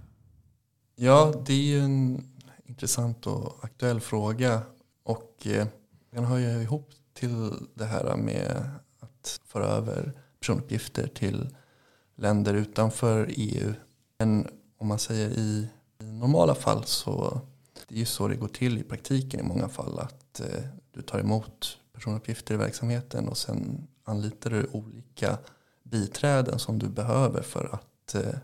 Ja, 1.02 1.34
det 1.46 1.54
är 1.54 1.58
ju 1.58 1.80
en 1.80 2.28
intressant 2.66 3.28
och 3.28 3.56
aktuell 3.62 4.02
fråga. 4.02 4.62
Och 5.04 5.48
eh, 5.48 5.68
den 6.12 6.26
hör 6.26 6.38
ju 6.38 6.62
ihop 6.62 6.90
till 7.14 7.52
det 7.74 7.86
här 7.86 8.18
med 8.18 8.70
att 9.00 9.42
föra 9.46 9.66
över 9.66 10.14
personuppgifter 10.40 11.08
till 11.08 11.56
länder 12.16 12.54
utanför 12.54 13.30
EU. 13.30 13.74
Men 14.18 14.48
om 14.78 14.88
man 14.88 15.00
säger 15.00 15.30
i, 15.30 15.70
i 16.00 16.04
normala 16.04 16.56
fall 16.56 16.84
så 16.84 17.42
det 17.88 17.96
är 17.96 18.00
ju 18.00 18.06
så 18.06 18.28
det 18.28 18.36
går 18.36 18.48
till 18.48 18.78
i 18.78 18.84
praktiken 18.84 19.40
i 19.40 19.44
många 19.44 19.70
fall. 19.70 20.00
Att 20.00 20.40
eh, 20.40 20.64
du 20.92 21.02
tar 21.02 21.20
emot 21.20 21.78
personuppgifter 21.94 22.54
i 22.54 22.58
verksamheten 22.58 23.28
och 23.28 23.38
sen 23.38 23.88
anlitar 24.04 24.50
du 24.50 24.70
olika 24.72 25.38
biträden 25.84 26.60
som 26.60 26.80
du 26.80 26.88
behöver 26.88 27.42
för 27.42 27.70
att 27.74 28.16
eh, 28.16 28.40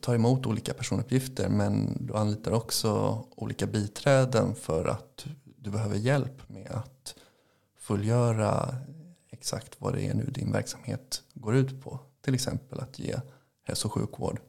tar 0.00 0.14
emot 0.14 0.46
olika 0.46 0.74
personuppgifter. 0.74 1.48
Men 1.48 2.06
du 2.06 2.14
anlitar 2.14 2.52
också 2.52 3.22
olika 3.36 3.66
biträden 3.66 4.54
för 4.54 4.84
att 4.84 5.26
du 5.56 5.70
behöver 5.70 5.96
hjälp 5.96 6.48
med 6.48 6.70
att 6.70 7.14
fullgöra 7.78 8.76
exakt 9.30 9.76
vad 9.78 9.94
det 9.94 10.06
är 10.06 10.14
nu 10.14 10.24
din 10.24 10.52
verksamhet 10.52 11.22
går 11.34 11.56
ut 11.56 11.82
på. 11.82 12.00
Till 12.24 12.34
exempel 12.34 12.80
att 12.80 12.98
ge 12.98 13.16
hälso 13.64 13.88
och 13.88 13.92
sjukvård. 13.92 14.40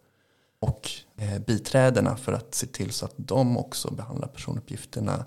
Och 0.59 0.89
eh, 1.17 1.39
biträdena 1.39 2.17
för 2.17 2.33
att 2.33 2.55
se 2.55 2.67
till 2.67 2.91
så 2.91 3.05
att 3.05 3.13
de 3.17 3.57
också 3.57 3.93
behandlar 3.93 4.27
personuppgifterna 4.27 5.25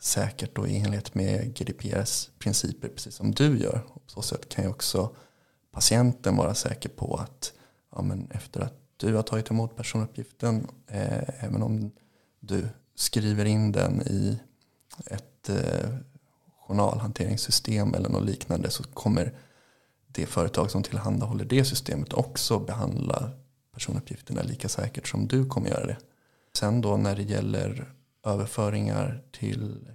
säkert 0.00 0.58
och 0.58 0.68
i 0.68 0.76
enlighet 0.76 1.14
med 1.14 1.56
GDPRs 1.56 2.30
principer 2.38 2.88
precis 2.88 3.14
som 3.14 3.30
du 3.30 3.58
gör. 3.58 3.82
Och 3.88 4.04
på 4.04 4.10
så 4.10 4.22
sätt 4.22 4.48
kan 4.48 4.64
ju 4.64 4.70
också 4.70 5.14
patienten 5.72 6.36
vara 6.36 6.54
säker 6.54 6.88
på 6.88 7.16
att 7.16 7.52
ja, 7.96 8.02
men 8.02 8.30
efter 8.30 8.60
att 8.60 8.81
du 9.06 9.14
har 9.14 9.22
tagit 9.22 9.50
emot 9.50 9.76
personuppgiften 9.76 10.66
eh, 10.86 11.44
även 11.44 11.62
om 11.62 11.90
du 12.40 12.68
skriver 12.94 13.44
in 13.44 13.72
den 13.72 14.02
i 14.02 14.38
ett 15.06 15.48
eh, 15.48 15.96
journalhanteringssystem 16.66 17.94
eller 17.94 18.08
något 18.08 18.24
liknande 18.24 18.70
så 18.70 18.82
kommer 18.82 19.38
det 20.06 20.26
företag 20.26 20.70
som 20.70 20.82
tillhandahåller 20.82 21.44
det 21.44 21.64
systemet 21.64 22.12
också 22.12 22.58
behandla 22.58 23.30
personuppgifterna 23.72 24.42
lika 24.42 24.68
säkert 24.68 25.08
som 25.08 25.28
du 25.28 25.46
kommer 25.46 25.68
göra 25.68 25.86
det. 25.86 25.96
Sen 26.56 26.80
då 26.80 26.96
när 26.96 27.16
det 27.16 27.22
gäller 27.22 27.92
överföringar 28.24 29.22
till 29.30 29.88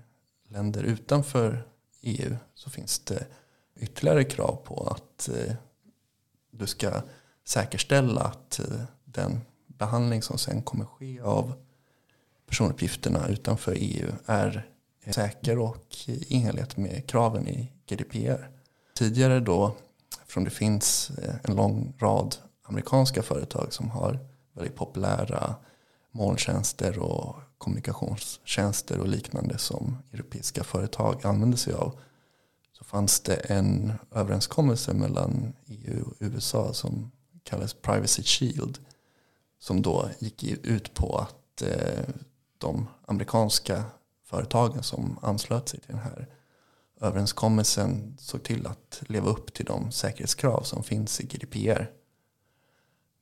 länder 0.50 0.84
utanför 0.84 1.68
EU 2.02 2.36
så 2.54 2.70
finns 2.70 3.00
det 3.00 3.28
ytterligare 3.76 4.24
krav 4.24 4.56
på 4.66 4.88
att 4.88 5.30
eh, 5.30 5.54
du 6.52 6.68
ska 6.68 7.02
säkerställa 7.44 8.22
att 8.22 8.60
eh, 8.60 8.82
den 9.18 9.42
behandling 9.68 10.22
som 10.22 10.38
sen 10.38 10.62
kommer 10.62 10.86
ske 10.86 11.22
av 11.22 11.54
personuppgifterna 12.48 13.28
utanför 13.28 13.76
EU 13.78 14.12
är 14.26 14.70
säker 15.12 15.60
och 15.60 15.96
i 16.06 16.44
enlighet 16.44 16.78
med 16.78 17.10
kraven 17.10 17.48
i 17.48 17.72
GDPR. 17.90 18.50
Tidigare 18.98 19.40
då, 19.40 19.76
eftersom 20.22 20.44
det 20.44 20.50
finns 20.50 21.10
eh, 21.10 21.36
en 21.44 21.56
lång 21.56 21.94
rad 22.00 22.36
amerikanska 22.64 23.24
företag 23.24 23.74
som 23.74 23.90
har 23.90 24.20
väldigt 24.54 24.76
populära 24.76 25.56
molntjänster 26.12 27.00
och 27.00 27.36
kommunikationstjänster 27.58 29.00
och 29.00 29.08
liknande 29.08 29.58
som 29.58 29.98
europeiska 30.14 30.64
företag 30.64 31.26
använder 31.26 31.58
sig 31.58 31.74
av 31.74 32.00
så 32.78 32.84
fanns 32.84 33.20
det 33.20 33.36
en 33.36 33.94
överenskommelse 34.12 34.94
mellan 34.94 35.54
EU 35.66 36.06
och 36.06 36.14
USA 36.20 36.74
som 36.74 37.12
kallas 37.44 37.74
Privacy 37.74 38.24
Shield 38.24 38.80
som 39.60 39.82
då 39.82 40.10
gick 40.20 40.44
ut 40.44 40.94
på 40.94 41.18
att 41.18 41.62
eh, 41.62 42.10
de 42.58 42.88
amerikanska 43.06 43.84
företagen 44.24 44.84
som 44.84 45.20
anslöt 45.22 45.70
sig 45.70 45.80
till 45.80 45.92
den 45.92 46.04
här 46.04 46.28
överenskommelsen 47.02 48.18
såg 48.20 48.44
till 48.44 48.68
att 48.68 49.02
leva 49.08 49.30
upp 49.30 49.54
till 49.54 49.66
de 49.66 49.92
säkerhetskrav 49.92 50.62
som 50.62 50.84
finns 50.84 51.22
i 51.22 51.26
GDPR. 51.26 51.92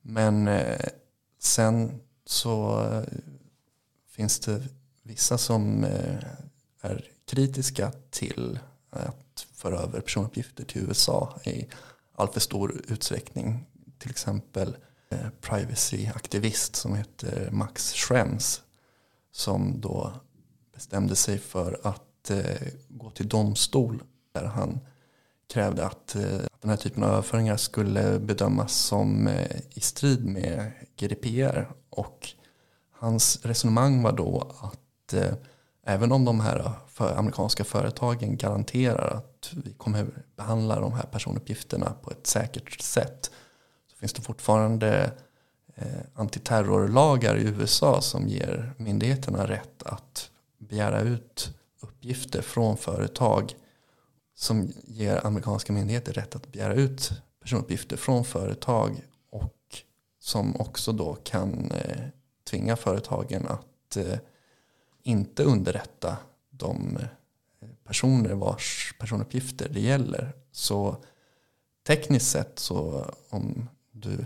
Men 0.02 0.48
eh, 0.48 0.88
sen 1.38 2.00
så 2.26 2.84
eh, 2.84 3.02
finns 4.08 4.40
det 4.40 4.62
vissa 5.02 5.38
som 5.38 5.84
är 6.80 7.10
kritiska 7.24 7.92
till 8.10 8.58
att 8.90 9.46
föra 9.52 9.78
över 9.78 10.00
personuppgifter 10.00 10.64
till 10.64 10.82
USA 10.82 11.38
i 11.44 11.66
alltför 12.14 12.40
stor 12.40 12.82
utsträckning. 12.88 13.66
Till 13.98 14.10
exempel 14.10 14.76
Eh, 15.16 15.28
privacy-aktivist 15.40 16.76
som 16.76 16.94
heter 16.94 17.48
Max 17.52 17.92
Schrems 17.92 18.62
som 19.32 19.80
då 19.80 20.12
bestämde 20.74 21.16
sig 21.16 21.38
för 21.38 21.80
att 21.82 22.30
eh, 22.30 22.68
gå 22.88 23.10
till 23.10 23.28
domstol 23.28 24.02
där 24.32 24.44
han 24.44 24.80
krävde 25.52 25.86
att, 25.86 26.14
eh, 26.14 26.36
att 26.52 26.60
den 26.60 26.70
här 26.70 26.76
typen 26.76 27.02
av 27.02 27.10
överföringar 27.10 27.56
skulle 27.56 28.18
bedömas 28.18 28.74
som 28.74 29.28
i 29.70 29.80
strid 29.80 30.26
med 30.26 30.72
GDPR. 30.96 31.68
Och 31.90 32.28
hans 32.92 33.38
resonemang 33.42 34.02
var 34.02 34.12
då 34.12 34.52
att 34.60 35.14
även 35.86 36.12
om 36.12 36.24
de 36.24 36.40
här 36.40 36.72
för 36.88 37.16
amerikanska 37.16 37.64
företagen 37.64 38.36
garanterar 38.36 39.16
att 39.16 39.52
vi 39.64 39.72
kommer 39.72 40.06
behandla 40.36 40.80
de 40.80 40.92
här 40.92 41.06
personuppgifterna 41.06 41.92
på 42.02 42.10
ett 42.10 42.26
säkert 42.26 42.80
sätt 42.80 43.30
så 43.96 44.00
finns 44.00 44.12
det 44.12 44.22
fortfarande 44.22 45.12
eh, 45.74 46.00
antiterrorlagar 46.14 47.36
i 47.36 47.42
USA 47.42 48.00
som 48.00 48.28
ger 48.28 48.74
myndigheterna 48.76 49.46
rätt 49.46 49.82
att 49.82 50.30
begära 50.58 51.00
ut 51.00 51.50
uppgifter 51.80 52.42
från 52.42 52.76
företag 52.76 53.54
som 54.34 54.72
ger 54.84 55.26
amerikanska 55.26 55.72
myndigheter 55.72 56.12
rätt 56.12 56.36
att 56.36 56.52
begära 56.52 56.74
ut 56.74 57.10
personuppgifter 57.40 57.96
från 57.96 58.24
företag 58.24 59.02
och 59.30 59.82
som 60.20 60.60
också 60.60 60.92
då 60.92 61.14
kan 61.14 61.70
eh, 61.70 62.06
tvinga 62.50 62.76
företagen 62.76 63.46
att 63.46 63.96
eh, 63.96 64.18
inte 65.02 65.44
underrätta 65.44 66.16
de 66.50 66.98
eh, 67.60 67.68
personer 67.84 68.34
vars 68.34 68.94
personuppgifter 68.98 69.68
det 69.68 69.80
gäller. 69.80 70.32
Så 70.52 71.04
tekniskt 71.86 72.30
sett 72.30 72.58
så 72.58 73.06
om 73.30 73.68
du 74.00 74.24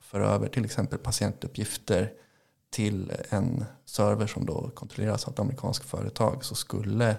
för 0.00 0.20
över 0.20 0.48
till 0.48 0.64
exempel 0.64 0.98
patientuppgifter 0.98 2.12
till 2.70 3.12
en 3.28 3.64
server 3.84 4.26
som 4.26 4.46
då 4.46 4.70
kontrolleras 4.74 5.24
av 5.24 5.32
ett 5.32 5.38
amerikanskt 5.38 5.84
företag 5.84 6.44
så 6.44 6.54
skulle 6.54 7.16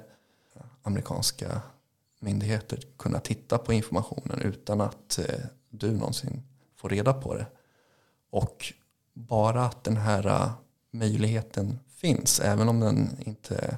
amerikanska 0.82 1.62
myndigheter 2.20 2.80
kunna 2.98 3.20
titta 3.20 3.58
på 3.58 3.74
informationen 3.74 4.42
utan 4.42 4.82
att 4.82 5.20
eh, 5.20 5.40
du 5.70 5.92
någonsin 5.92 6.44
får 6.76 6.90
reda 6.90 7.14
på 7.14 7.36
det. 7.36 7.46
Och 8.30 8.74
bara 9.14 9.66
att 9.66 9.84
den 9.84 9.98
här 9.98 10.28
eh, 10.28 10.52
möjligheten 10.92 11.80
finns, 11.88 12.40
även 12.40 12.70
om 12.70 12.80
den 12.80 13.18
inte 13.20 13.78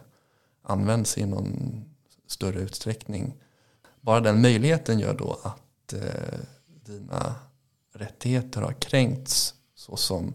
används 0.61 1.17
i 1.17 1.25
någon 1.25 1.83
större 2.27 2.59
utsträckning. 2.59 3.33
Bara 4.01 4.19
den 4.19 4.41
möjligheten 4.41 4.99
gör 4.99 5.13
då 5.13 5.39
att 5.43 5.93
eh, 5.93 6.39
dina 6.65 7.35
rättigheter 7.95 8.61
har 8.61 8.73
kränkts 8.73 9.53
så 9.75 9.97
som 9.97 10.33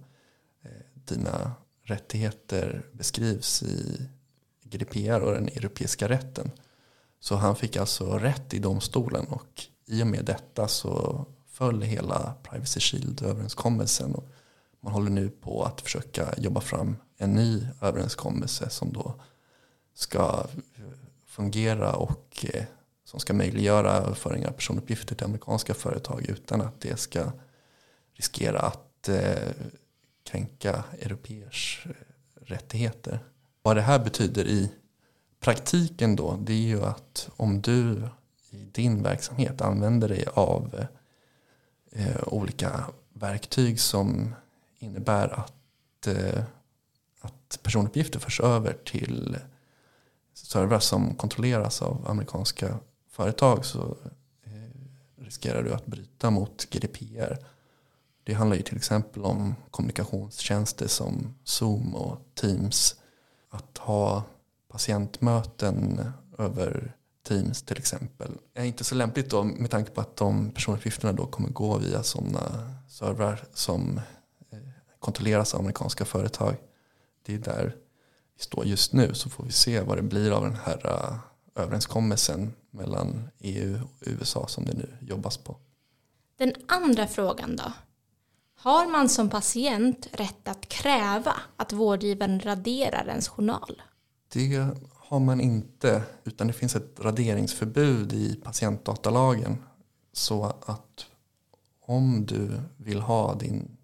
eh, 0.62 0.70
dina 0.94 1.52
rättigheter 1.82 2.86
beskrivs 2.92 3.62
i 3.62 4.08
GDPR 4.62 5.20
och 5.20 5.32
den 5.32 5.48
europeiska 5.48 6.08
rätten. 6.08 6.50
Så 7.20 7.36
han 7.36 7.56
fick 7.56 7.76
alltså 7.76 8.18
rätt 8.18 8.54
i 8.54 8.58
domstolen 8.58 9.26
och 9.26 9.64
i 9.86 10.02
och 10.02 10.06
med 10.06 10.24
detta 10.24 10.68
så 10.68 11.24
föll 11.46 11.82
hela 11.82 12.34
Privacy 12.42 12.80
Shield-överenskommelsen. 12.80 14.14
Och 14.14 14.28
man 14.80 14.92
håller 14.92 15.10
nu 15.10 15.28
på 15.28 15.64
att 15.64 15.80
försöka 15.80 16.34
jobba 16.38 16.60
fram 16.60 16.96
en 17.16 17.32
ny 17.32 17.66
överenskommelse 17.80 18.70
som 18.70 18.92
då 18.92 19.14
ska 19.94 20.46
fungera 21.26 21.92
och 21.92 22.46
eh, 22.52 22.64
som 23.04 23.20
ska 23.20 23.32
möjliggöra 23.32 23.92
överföring 23.92 24.46
av 24.46 24.52
personuppgifter 24.52 25.14
till 25.14 25.24
amerikanska 25.24 25.74
företag 25.74 26.26
utan 26.28 26.60
att 26.60 26.80
det 26.80 27.00
ska 27.00 27.32
riskera 28.20 28.60
att 28.60 29.08
eh, 29.08 29.52
kränka 30.24 30.84
europeers 31.00 31.86
eh, 31.86 31.90
rättigheter. 32.40 33.18
Vad 33.62 33.76
det 33.76 33.82
här 33.82 33.98
betyder 33.98 34.44
i 34.44 34.72
praktiken 35.40 36.16
då, 36.16 36.36
det 36.40 36.52
är 36.52 36.66
ju 36.66 36.82
att 36.82 37.30
om 37.36 37.60
du 37.60 38.08
i 38.50 38.64
din 38.64 39.02
verksamhet 39.02 39.60
använder 39.60 40.08
dig 40.08 40.24
av 40.34 40.86
eh, 41.92 42.22
olika 42.26 42.84
verktyg 43.12 43.80
som 43.80 44.34
innebär 44.78 45.28
att, 45.28 46.06
eh, 46.06 46.42
att 47.20 47.58
personuppgifter 47.62 48.18
förs 48.18 48.40
över 48.40 48.76
till 48.84 49.36
servrar 50.34 50.80
som 50.80 51.14
kontrolleras 51.14 51.82
av 51.82 52.08
amerikanska 52.08 52.78
företag 53.08 53.64
så 53.64 53.96
eh, 54.44 55.24
riskerar 55.24 55.62
du 55.62 55.72
att 55.74 55.86
bryta 55.86 56.30
mot 56.30 56.70
GDPR. 56.70 57.38
Det 58.30 58.34
handlar 58.34 58.56
ju 58.56 58.62
till 58.62 58.76
exempel 58.76 59.24
om 59.24 59.54
kommunikationstjänster 59.70 60.88
som 60.88 61.34
Zoom 61.44 61.94
och 61.94 62.18
Teams. 62.34 62.96
Att 63.48 63.78
ha 63.78 64.22
patientmöten 64.68 66.12
över 66.38 66.96
Teams 67.28 67.62
till 67.62 67.78
exempel 67.78 68.38
är 68.54 68.64
inte 68.64 68.84
så 68.84 68.94
lämpligt 68.94 69.30
då 69.30 69.44
med 69.44 69.70
tanke 69.70 69.90
på 69.90 70.00
att 70.00 70.16
de 70.16 70.50
personuppgifterna 70.50 71.12
då 71.12 71.26
kommer 71.26 71.48
gå 71.48 71.78
via 71.78 72.02
sådana 72.02 72.74
servrar 72.88 73.44
som 73.54 74.00
eh, 74.50 74.58
kontrolleras 74.98 75.54
av 75.54 75.60
amerikanska 75.60 76.04
företag. 76.04 76.56
Det 77.26 77.34
är 77.34 77.38
där 77.38 77.76
vi 78.36 78.42
står 78.42 78.66
just 78.66 78.92
nu 78.92 79.14
så 79.14 79.30
får 79.30 79.44
vi 79.44 79.52
se 79.52 79.80
vad 79.80 79.98
det 79.98 80.02
blir 80.02 80.30
av 80.30 80.42
den 80.42 80.56
här 80.64 80.86
eh, 80.86 81.18
överenskommelsen 81.62 82.52
mellan 82.70 83.28
EU 83.38 83.80
och 83.84 83.96
USA 84.00 84.46
som 84.46 84.64
det 84.64 84.74
nu 84.74 84.96
jobbas 85.00 85.36
på. 85.36 85.56
Den 86.38 86.52
andra 86.68 87.06
frågan 87.06 87.56
då? 87.56 87.72
Har 88.62 88.86
man 88.86 89.08
som 89.08 89.30
patient 89.30 90.08
rätt 90.12 90.48
att 90.48 90.68
kräva 90.68 91.36
att 91.56 91.72
vårdgivaren 91.72 92.40
raderar 92.40 93.08
ens 93.08 93.28
journal? 93.28 93.82
Det 94.32 94.68
har 94.94 95.20
man 95.20 95.40
inte, 95.40 96.02
utan 96.24 96.46
det 96.46 96.52
finns 96.52 96.76
ett 96.76 97.00
raderingsförbud 97.00 98.12
i 98.12 98.34
patientdatalagen. 98.44 99.64
Så 100.12 100.44
att 100.44 101.06
om 101.80 102.26
du 102.26 102.60
vill 102.76 103.00
ha 103.00 103.34
din 103.34 103.76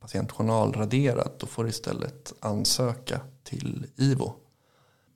patientjournal 0.00 0.72
raderad 0.72 1.30
då 1.38 1.46
får 1.46 1.64
du 1.64 1.70
istället 1.70 2.32
ansöka 2.40 3.20
till 3.42 3.86
IVO. 3.96 4.32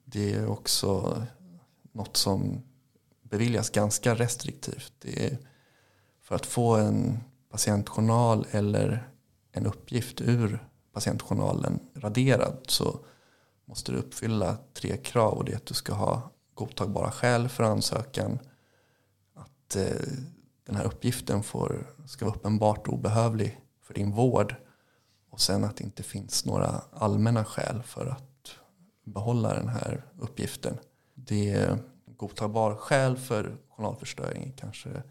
Det 0.04 0.32
är 0.32 0.46
också 0.46 1.22
något 1.92 2.16
som 2.16 2.62
beviljas 3.22 3.70
ganska 3.70 4.14
restriktivt. 4.14 4.92
Det 4.98 5.26
är 5.26 5.38
för 6.22 6.34
att 6.34 6.46
få 6.46 6.76
en 6.76 7.20
patientjournal 7.54 8.46
eller 8.50 9.08
en 9.52 9.66
uppgift 9.66 10.20
ur 10.20 10.68
patientjournalen 10.92 11.80
raderad 11.94 12.58
så 12.68 13.04
måste 13.64 13.92
du 13.92 13.98
uppfylla 13.98 14.56
tre 14.72 14.96
krav. 14.96 15.32
Och 15.32 15.44
det 15.44 15.52
är 15.52 15.56
att 15.56 15.66
du 15.66 15.74
ska 15.74 15.92
ha 15.92 16.30
godtagbara 16.54 17.10
skäl 17.10 17.48
för 17.48 17.64
ansökan. 17.64 18.38
Att 19.34 19.76
eh, 19.76 20.08
den 20.66 20.76
här 20.76 20.84
uppgiften 20.84 21.42
får, 21.42 21.94
ska 22.06 22.24
vara 22.24 22.34
uppenbart 22.34 22.88
obehövlig 22.88 23.60
för 23.82 23.94
din 23.94 24.10
vård. 24.10 24.54
Och 25.30 25.40
sen 25.40 25.64
att 25.64 25.76
det 25.76 25.84
inte 25.84 26.02
finns 26.02 26.44
några 26.44 26.80
allmänna 26.92 27.44
skäl 27.44 27.82
för 27.82 28.06
att 28.06 28.50
behålla 29.04 29.54
den 29.54 29.68
här 29.68 30.04
uppgiften. 30.18 30.78
Det 31.14 31.50
är 31.50 31.78
godtagbar 32.16 32.74
skäl 32.74 33.16
för 33.16 33.56
journalförstöring 33.68 34.52
kanske 34.56 35.02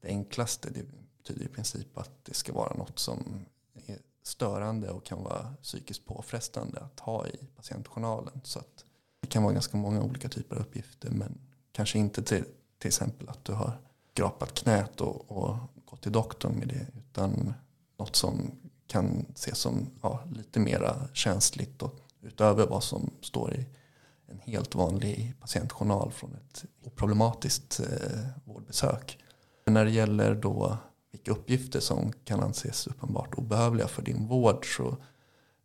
det 0.00 0.08
enklaste. 0.08 0.70
Det 0.70 1.01
betyder 1.22 1.44
i 1.44 1.48
princip 1.48 1.98
att 1.98 2.24
det 2.24 2.34
ska 2.34 2.52
vara 2.52 2.74
något 2.74 2.98
som 2.98 3.44
är 3.86 3.98
störande 4.22 4.90
och 4.90 5.04
kan 5.04 5.22
vara 5.22 5.54
psykiskt 5.62 6.06
påfrestande 6.06 6.80
att 6.80 7.00
ha 7.00 7.26
i 7.26 7.46
patientjournalen. 7.56 8.40
Så 8.44 8.58
att 8.58 8.84
det 9.20 9.26
kan 9.26 9.42
vara 9.42 9.52
ganska 9.52 9.76
många 9.76 10.02
olika 10.02 10.28
typer 10.28 10.56
av 10.56 10.62
uppgifter 10.62 11.10
men 11.10 11.38
kanske 11.72 11.98
inte 11.98 12.22
till, 12.22 12.44
till 12.78 12.88
exempel 12.88 13.28
att 13.28 13.44
du 13.44 13.52
har 13.52 13.80
grapat 14.14 14.54
knät 14.54 15.00
och, 15.00 15.30
och 15.30 15.56
gått 15.84 16.02
till 16.02 16.12
doktorn 16.12 16.52
med 16.52 16.68
det 16.68 16.86
utan 16.98 17.54
något 17.98 18.16
som 18.16 18.50
kan 18.86 19.26
ses 19.34 19.58
som 19.58 19.90
ja, 20.02 20.24
lite 20.32 20.60
mera 20.60 21.08
känsligt 21.12 21.82
och 21.82 21.94
utöver 22.20 22.66
vad 22.66 22.84
som 22.84 23.10
står 23.20 23.54
i 23.54 23.66
en 24.26 24.38
helt 24.38 24.74
vanlig 24.74 25.34
patientjournal 25.40 26.12
från 26.12 26.34
ett 26.34 26.64
oproblematiskt 26.84 27.80
eh, 27.80 28.18
vårdbesök. 28.44 29.18
Men 29.64 29.74
när 29.74 29.84
det 29.84 29.90
gäller 29.90 30.34
då 30.34 30.78
vilka 31.22 31.40
uppgifter 31.40 31.80
som 31.80 32.12
kan 32.24 32.40
anses 32.40 32.86
uppenbart 32.86 33.34
obehövliga 33.34 33.88
för 33.88 34.02
din 34.02 34.26
vård 34.26 34.76
så 34.76 34.96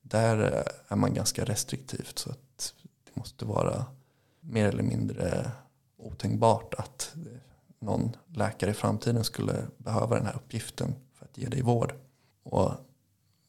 där 0.02 0.64
är 0.88 0.96
man 0.96 1.14
ganska 1.14 1.46
restriktivt. 1.46 2.20
Så 2.20 2.30
att 2.30 2.74
det 3.06 3.20
måste 3.20 3.46
vara 3.46 3.86
mer 4.40 4.68
eller 4.68 4.84
mindre 4.84 5.52
otänkbart 5.98 6.74
att 6.74 7.14
någon 7.80 8.16
läkare 8.28 8.72
i 8.72 8.74
framtiden 8.74 9.24
skulle 9.24 9.54
behöva 9.78 10.16
den 10.16 10.26
här 10.26 10.36
uppgiften 10.36 10.96
för 11.14 11.26
att 11.26 11.38
ge 11.38 11.48
dig 11.48 11.62
vård. 11.62 11.94
Och 12.44 12.72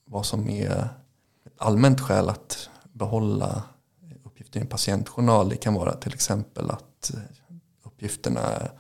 vad 0.05 0.27
som 0.27 0.49
är 0.49 0.89
ett 1.45 1.53
allmänt 1.57 2.01
skäl 2.01 2.29
att 2.29 2.71
behålla 2.93 3.63
uppgifter 4.25 4.59
i 4.59 4.63
en 4.63 4.69
patientjournal 4.69 5.49
det 5.49 5.57
kan 5.57 5.75
vara 5.75 5.93
till 5.93 6.15
exempel 6.15 6.71
att 6.71 7.11
uppgifterna 7.83 8.71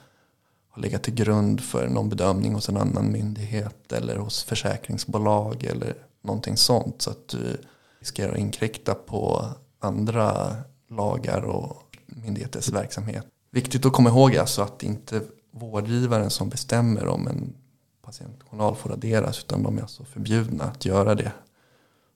har 0.78 0.82
legat 0.82 1.02
till 1.02 1.14
grund 1.14 1.60
för 1.60 1.88
någon 1.88 2.08
bedömning 2.08 2.54
hos 2.54 2.68
en 2.68 2.76
annan 2.76 3.12
myndighet 3.12 3.92
eller 3.92 4.16
hos 4.16 4.42
försäkringsbolag 4.44 5.64
eller 5.64 5.94
någonting 6.22 6.56
sånt. 6.56 7.02
Så 7.02 7.10
att 7.10 7.28
du 7.28 7.60
riskerar 8.00 8.32
att 8.32 8.38
inkräkta 8.38 8.94
på 8.94 9.44
andra 9.80 10.56
lagar 10.88 11.42
och 11.42 11.98
myndigheters 12.06 12.68
verksamhet. 12.68 13.26
Viktigt 13.50 13.86
att 13.86 13.92
komma 13.92 14.08
ihåg 14.08 14.36
alltså 14.36 14.62
att 14.62 14.78
det 14.78 14.86
inte 14.86 15.16
är 15.16 15.22
vårdgivaren 15.50 16.30
som 16.30 16.48
bestämmer 16.48 17.06
om 17.06 17.28
en 17.28 17.54
patientjournal 18.02 18.76
får 18.76 18.90
raderas 18.90 19.38
utan 19.38 19.62
de 19.62 19.78
är 19.78 19.82
alltså 19.82 20.04
förbjudna 20.04 20.64
att 20.64 20.84
göra 20.84 21.14
det. 21.14 21.32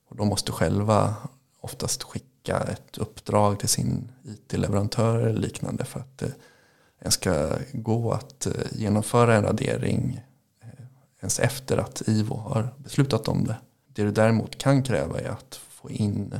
Och 0.08 0.16
de 0.16 0.28
måste 0.28 0.52
själva 0.52 1.14
oftast 1.60 2.02
skicka 2.02 2.60
ett 2.60 2.98
uppdrag 2.98 3.58
till 3.58 3.68
sin 3.68 4.12
IT-leverantör 4.24 5.18
eller 5.18 5.40
liknande 5.40 5.84
för 5.84 6.00
att 6.00 6.22
eh, 6.22 6.28
ska 7.10 7.52
gå 7.72 8.12
att 8.12 8.46
eh, 8.46 8.52
genomföra 8.72 9.36
en 9.36 9.42
radering 9.42 10.20
eh, 10.62 10.68
ens 11.20 11.40
efter 11.40 11.78
att 11.78 12.02
IVO 12.08 12.36
har 12.36 12.74
beslutat 12.78 13.28
om 13.28 13.44
det. 13.44 13.56
Det 13.94 14.02
du 14.02 14.10
däremot 14.10 14.58
kan 14.58 14.82
kräva 14.82 15.20
är 15.20 15.28
att 15.28 15.60
få 15.70 15.90
in 15.90 16.34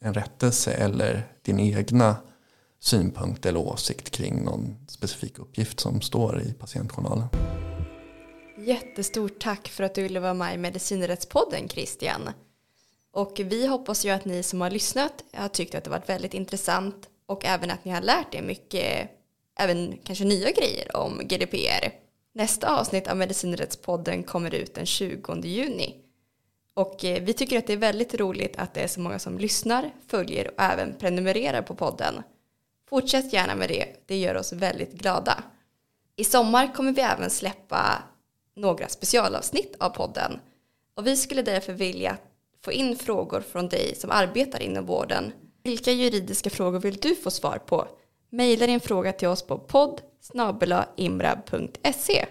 en 0.00 0.14
rättelse 0.14 0.72
eller 0.72 1.32
din 1.42 1.60
egna 1.60 2.16
synpunkt 2.80 3.46
eller 3.46 3.60
åsikt 3.60 4.10
kring 4.10 4.44
någon 4.44 4.76
specifik 4.88 5.38
uppgift 5.38 5.80
som 5.80 6.00
står 6.00 6.42
i 6.42 6.52
patientjournalen. 6.52 7.28
Jättestort 8.58 9.40
tack 9.40 9.68
för 9.68 9.84
att 9.84 9.94
du 9.94 10.02
ville 10.02 10.20
vara 10.20 10.34
med 10.34 10.54
i 10.54 10.58
Medicinrättspodden 10.58 11.68
Christian. 11.68 12.30
Och 13.12 13.40
vi 13.44 13.66
hoppas 13.66 14.04
ju 14.04 14.10
att 14.10 14.24
ni 14.24 14.42
som 14.42 14.60
har 14.60 14.70
lyssnat 14.70 15.24
har 15.32 15.48
tyckt 15.48 15.74
att 15.74 15.84
det 15.84 15.90
varit 15.90 16.08
väldigt 16.08 16.34
intressant 16.34 17.08
och 17.26 17.44
även 17.44 17.70
att 17.70 17.84
ni 17.84 17.90
har 17.90 18.00
lärt 18.00 18.34
er 18.34 18.42
mycket 18.42 19.10
även 19.58 19.98
kanske 20.04 20.24
nya 20.24 20.50
grejer 20.50 20.96
om 20.96 21.20
GDPR. 21.24 21.92
Nästa 22.34 22.80
avsnitt 22.80 23.08
av 23.08 23.16
Medicinrättspodden 23.16 24.22
kommer 24.22 24.54
ut 24.54 24.74
den 24.74 24.86
20 24.86 25.40
juni. 25.44 25.94
Och 26.74 27.04
eh, 27.04 27.22
vi 27.22 27.32
tycker 27.32 27.58
att 27.58 27.66
det 27.66 27.72
är 27.72 27.76
väldigt 27.76 28.14
roligt 28.14 28.56
att 28.56 28.74
det 28.74 28.80
är 28.80 28.88
så 28.88 29.00
många 29.00 29.18
som 29.18 29.38
lyssnar, 29.38 29.90
följer 30.06 30.48
och 30.48 30.62
även 30.62 30.94
prenumererar 30.98 31.62
på 31.62 31.74
podden. 31.74 32.22
Fortsätt 32.88 33.32
gärna 33.32 33.54
med 33.54 33.68
det, 33.68 33.86
det 34.06 34.16
gör 34.16 34.36
oss 34.36 34.52
väldigt 34.52 34.92
glada. 34.92 35.44
I 36.16 36.24
sommar 36.24 36.74
kommer 36.74 36.92
vi 36.92 37.02
även 37.02 37.30
släppa 37.30 38.02
några 38.56 38.88
specialavsnitt 38.88 39.76
av 39.80 39.90
podden. 39.90 40.40
Och 40.94 41.06
vi 41.06 41.16
skulle 41.16 41.42
därför 41.42 41.72
vilja 41.72 42.16
få 42.64 42.72
in 42.72 42.96
frågor 42.96 43.40
från 43.40 43.68
dig 43.68 43.94
som 43.94 44.10
arbetar 44.10 44.62
inom 44.62 44.86
vården. 44.86 45.32
Vilka 45.62 45.92
juridiska 45.92 46.50
frågor 46.50 46.80
vill 46.80 46.96
du 46.96 47.14
få 47.14 47.30
svar 47.30 47.58
på? 47.58 47.88
Maila 48.30 48.66
din 48.66 48.80
fråga 48.80 49.12
till 49.12 49.28
oss 49.28 49.46
på 49.46 49.58
podd 49.58 50.00
imrab.se. 50.96 52.26